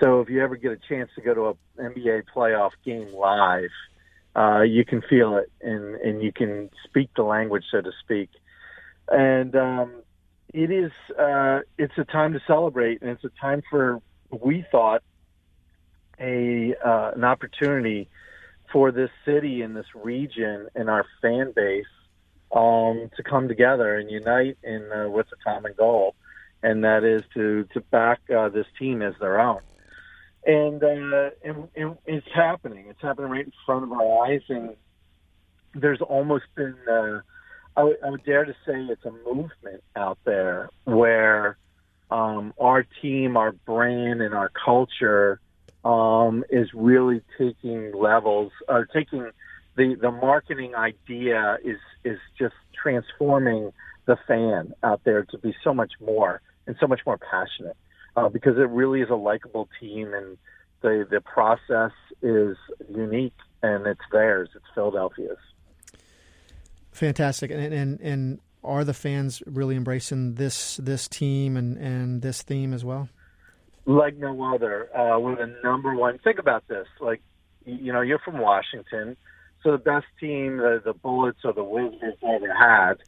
so 0.00 0.20
if 0.20 0.28
you 0.28 0.42
ever 0.42 0.56
get 0.56 0.72
a 0.72 0.76
chance 0.88 1.10
to 1.14 1.22
go 1.22 1.34
to 1.34 1.82
an 1.82 1.92
NBA 1.94 2.24
playoff 2.34 2.72
game 2.84 3.12
live, 3.14 3.70
uh, 4.34 4.60
you 4.60 4.84
can 4.84 5.00
feel 5.02 5.38
it 5.38 5.50
and, 5.62 5.94
and 5.96 6.22
you 6.22 6.32
can 6.32 6.70
speak 6.84 7.10
the 7.16 7.22
language, 7.22 7.64
so 7.70 7.80
to 7.80 7.90
speak. 8.02 8.28
And 9.08 9.56
um, 9.56 10.02
it 10.52 10.70
is 10.70 10.92
uh, 11.18 11.60
it's 11.78 11.96
a 11.96 12.04
time 12.04 12.34
to 12.34 12.40
celebrate, 12.46 13.00
and 13.00 13.10
it's 13.10 13.24
a 13.24 13.30
time 13.40 13.62
for 13.70 14.02
we 14.30 14.64
thought 14.70 15.02
a 16.20 16.74
uh, 16.84 17.12
an 17.14 17.24
opportunity 17.24 18.08
for 18.72 18.90
this 18.90 19.10
city 19.24 19.62
and 19.62 19.76
this 19.76 19.86
region 19.94 20.68
and 20.74 20.90
our 20.90 21.06
fan 21.22 21.52
base 21.54 21.86
um, 22.52 23.10
to 23.16 23.22
come 23.22 23.48
together 23.48 23.96
and 23.96 24.10
unite 24.10 24.58
in 24.62 24.90
uh, 24.92 25.08
with 25.08 25.26
a 25.32 25.36
common 25.44 25.72
goal, 25.76 26.14
and 26.62 26.84
that 26.84 27.04
is 27.04 27.22
to 27.34 27.64
to 27.74 27.80
back 27.80 28.20
uh, 28.30 28.48
this 28.48 28.66
team 28.78 29.02
as 29.02 29.14
their 29.20 29.40
own. 29.40 29.60
And, 30.46 30.80
uh, 30.80 31.30
and, 31.42 31.68
and 31.74 31.98
it's 32.06 32.26
happening. 32.32 32.86
It's 32.88 33.02
happening 33.02 33.32
right 33.32 33.44
in 33.44 33.52
front 33.66 33.82
of 33.82 33.90
our 33.90 34.26
eyes, 34.26 34.42
and 34.48 34.76
there's 35.74 36.00
almost 36.00 36.44
been, 36.54 36.76
uh, 36.88 37.20
I, 37.76 37.82
would, 37.82 37.96
would 38.04 38.24
dare 38.24 38.44
to 38.44 38.52
say, 38.64 38.74
it's 38.74 39.04
a 39.04 39.10
movement 39.10 39.82
out 39.96 40.18
there 40.24 40.70
where 40.84 41.58
um, 42.12 42.54
our 42.60 42.86
team, 43.02 43.36
our 43.36 43.50
brand, 43.50 44.22
and 44.22 44.34
our 44.34 44.50
culture 44.50 45.40
um, 45.84 46.44
is 46.48 46.68
really 46.72 47.22
taking 47.38 47.92
levels, 47.92 48.52
or 48.68 48.86
taking 48.86 49.28
the 49.76 49.96
the 50.00 50.10
marketing 50.10 50.74
idea 50.74 51.58
is 51.64 51.78
is 52.04 52.18
just 52.38 52.54
transforming 52.80 53.72
the 54.06 54.16
fan 54.26 54.72
out 54.82 55.02
there 55.04 55.24
to 55.24 55.38
be 55.38 55.54
so 55.62 55.74
much 55.74 55.92
more 56.00 56.40
and 56.66 56.76
so 56.80 56.86
much 56.86 57.00
more 57.06 57.18
passionate 57.18 57.76
uh, 58.16 58.28
because 58.28 58.56
it 58.56 58.68
really 58.70 59.00
is 59.00 59.10
a 59.10 59.14
likable 59.14 59.68
team 59.80 60.12
and 60.14 60.38
the 60.82 61.06
the 61.10 61.20
process 61.20 61.92
is 62.22 62.56
unique 62.88 63.34
and 63.62 63.86
it's 63.86 64.00
theirs. 64.12 64.48
It's 64.54 64.64
Philadelphia's. 64.74 65.38
Fantastic, 66.92 67.50
and 67.50 67.72
and 67.72 68.00
and 68.00 68.40
are 68.64 68.84
the 68.84 68.94
fans 68.94 69.42
really 69.46 69.76
embracing 69.76 70.34
this 70.34 70.76
this 70.78 71.08
team 71.08 71.56
and 71.56 71.76
and 71.76 72.22
this 72.22 72.42
theme 72.42 72.72
as 72.72 72.84
well? 72.84 73.08
Like 73.84 74.16
no 74.16 74.54
other. 74.54 74.88
Uh, 74.96 75.18
we're 75.18 75.36
the 75.36 75.54
number 75.62 75.94
one. 75.94 76.18
Think 76.18 76.38
about 76.38 76.66
this. 76.68 76.86
Like 77.00 77.22
you 77.64 77.92
know, 77.92 78.00
you're 78.00 78.18
from 78.20 78.38
Washington, 78.38 79.16
so 79.66 79.72
the 79.72 79.78
best 79.78 80.06
team, 80.20 80.58
the, 80.58 80.80
the 80.84 80.92
Bullets 80.92 81.40
or 81.42 81.52
the 81.52 81.64
Wizards 81.64 82.18
ever 82.22 82.54
had, 82.54 82.98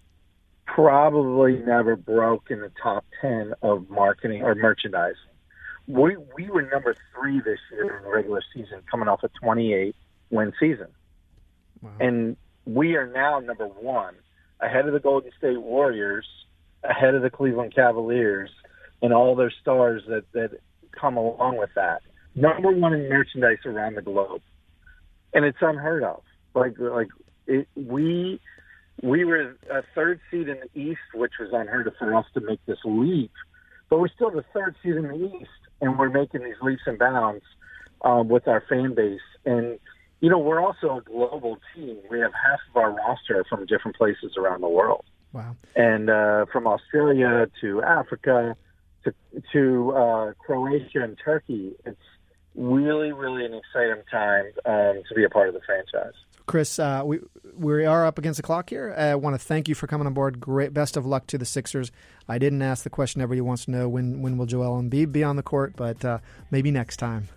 probably 0.66 1.56
never 1.56 1.94
broke 1.94 2.50
in 2.50 2.60
the 2.60 2.72
top 2.82 3.04
ten 3.20 3.54
of 3.62 3.88
marketing 3.88 4.42
or 4.42 4.56
merchandising. 4.56 5.16
We 5.86 6.16
we 6.36 6.50
were 6.50 6.62
number 6.62 6.96
three 7.14 7.40
this 7.40 7.60
year 7.70 7.98
in 7.98 8.02
the 8.02 8.10
regular 8.10 8.42
season, 8.52 8.82
coming 8.90 9.08
off 9.08 9.22
a 9.22 9.28
28 9.40 9.94
win 10.30 10.52
season, 10.58 10.88
wow. 11.80 11.92
and 12.00 12.36
we 12.66 12.96
are 12.96 13.06
now 13.06 13.38
number 13.38 13.66
one 13.68 14.16
ahead 14.60 14.88
of 14.88 14.92
the 14.92 15.00
Golden 15.00 15.30
State 15.38 15.62
Warriors, 15.62 16.26
ahead 16.82 17.14
of 17.14 17.22
the 17.22 17.30
Cleveland 17.30 17.72
Cavaliers, 17.72 18.50
and 19.00 19.12
all 19.12 19.36
their 19.36 19.52
stars 19.62 20.02
that 20.08 20.24
that 20.32 20.60
come 20.90 21.16
along 21.16 21.56
with 21.56 21.70
that. 21.76 22.02
Number 22.34 22.72
one 22.72 22.94
in 22.94 23.08
merchandise 23.08 23.58
around 23.64 23.94
the 23.94 24.02
globe, 24.02 24.42
and 25.32 25.44
it's 25.44 25.58
unheard 25.60 26.02
of. 26.02 26.22
Like 26.54 26.78
like 26.78 27.08
it, 27.46 27.68
we 27.74 28.40
we 29.02 29.24
were 29.24 29.56
a 29.70 29.82
third 29.94 30.20
seed 30.30 30.48
in 30.48 30.58
the 30.60 30.80
East, 30.80 31.00
which 31.14 31.32
was 31.38 31.50
unheard 31.52 31.86
of 31.86 31.94
for 31.98 32.14
us 32.14 32.26
to 32.34 32.40
make 32.40 32.64
this 32.66 32.78
leap. 32.84 33.32
But 33.88 34.00
we're 34.00 34.08
still 34.08 34.30
the 34.30 34.44
third 34.52 34.74
seed 34.82 34.96
in 34.96 35.08
the 35.08 35.38
East, 35.38 35.50
and 35.80 35.98
we're 35.98 36.10
making 36.10 36.42
these 36.42 36.60
leaps 36.60 36.82
and 36.86 36.98
bounds 36.98 37.44
um, 38.02 38.28
with 38.28 38.48
our 38.48 38.62
fan 38.68 38.94
base. 38.94 39.20
And 39.44 39.78
you 40.20 40.28
know, 40.28 40.38
we're 40.38 40.60
also 40.60 40.98
a 40.98 41.00
global 41.00 41.58
team. 41.74 41.98
We 42.10 42.20
have 42.20 42.32
half 42.32 42.58
of 42.70 42.76
our 42.76 42.90
roster 42.90 43.44
from 43.48 43.66
different 43.66 43.96
places 43.96 44.32
around 44.36 44.62
the 44.62 44.68
world. 44.68 45.04
Wow. 45.32 45.56
And 45.76 46.10
uh, 46.10 46.46
from 46.52 46.66
Australia 46.66 47.48
to 47.60 47.82
Africa 47.82 48.56
to, 49.04 49.14
to 49.52 49.92
uh, 49.92 50.32
Croatia 50.44 51.02
and 51.02 51.16
Turkey, 51.22 51.72
it's 51.84 52.00
really, 52.58 53.12
really 53.12 53.46
an 53.46 53.54
exciting 53.54 54.02
time 54.10 54.46
um, 54.66 55.02
to 55.08 55.14
be 55.14 55.24
a 55.24 55.30
part 55.30 55.48
of 55.48 55.54
the 55.54 55.60
franchise. 55.64 56.14
Chris, 56.46 56.78
uh, 56.78 57.02
we 57.04 57.20
we 57.56 57.84
are 57.84 58.06
up 58.06 58.18
against 58.18 58.38
the 58.38 58.42
clock 58.42 58.70
here. 58.70 58.94
I 58.96 59.14
want 59.14 59.34
to 59.34 59.38
thank 59.38 59.68
you 59.68 59.74
for 59.74 59.86
coming 59.86 60.06
on 60.06 60.14
board. 60.14 60.40
Great, 60.40 60.72
best 60.72 60.96
of 60.96 61.06
luck 61.06 61.26
to 61.28 61.38
the 61.38 61.44
Sixers. 61.44 61.92
I 62.26 62.38
didn't 62.38 62.62
ask 62.62 62.84
the 62.84 62.90
question 62.90 63.20
everybody 63.20 63.42
wants 63.42 63.66
to 63.66 63.70
know 63.70 63.88
when 63.88 64.22
when 64.22 64.38
will 64.38 64.46
Joel 64.46 64.82
Embiid 64.82 65.12
be 65.12 65.22
on 65.22 65.36
the 65.36 65.42
court, 65.42 65.74
but 65.76 66.04
uh, 66.04 66.18
maybe 66.50 66.70
next 66.70 66.96
time. 66.96 67.28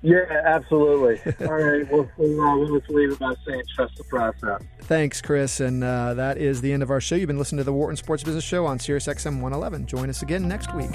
Yeah, 0.00 0.24
absolutely. 0.44 1.20
All 1.46 1.54
right, 1.54 1.90
we'll, 1.90 2.08
we'll, 2.16 2.40
uh, 2.40 2.78
just 2.78 2.88
leave 2.88 3.12
it 3.12 3.18
by 3.18 3.34
saying 3.44 3.62
trust 3.74 3.96
the 3.96 4.04
process. 4.04 4.62
Thanks, 4.82 5.20
Chris. 5.20 5.58
And 5.58 5.82
uh, 5.82 6.14
that 6.14 6.38
is 6.38 6.60
the 6.60 6.72
end 6.72 6.84
of 6.84 6.90
our 6.90 7.00
show. 7.00 7.16
You've 7.16 7.26
been 7.26 7.38
listening 7.38 7.58
to 7.58 7.64
the 7.64 7.72
Wharton 7.72 7.96
Sports 7.96 8.22
Business 8.22 8.44
Show 8.44 8.64
on 8.64 8.78
SiriusXM 8.78 9.40
111. 9.40 9.86
Join 9.86 10.08
us 10.08 10.22
again 10.22 10.46
next 10.46 10.72
week. 10.72 10.94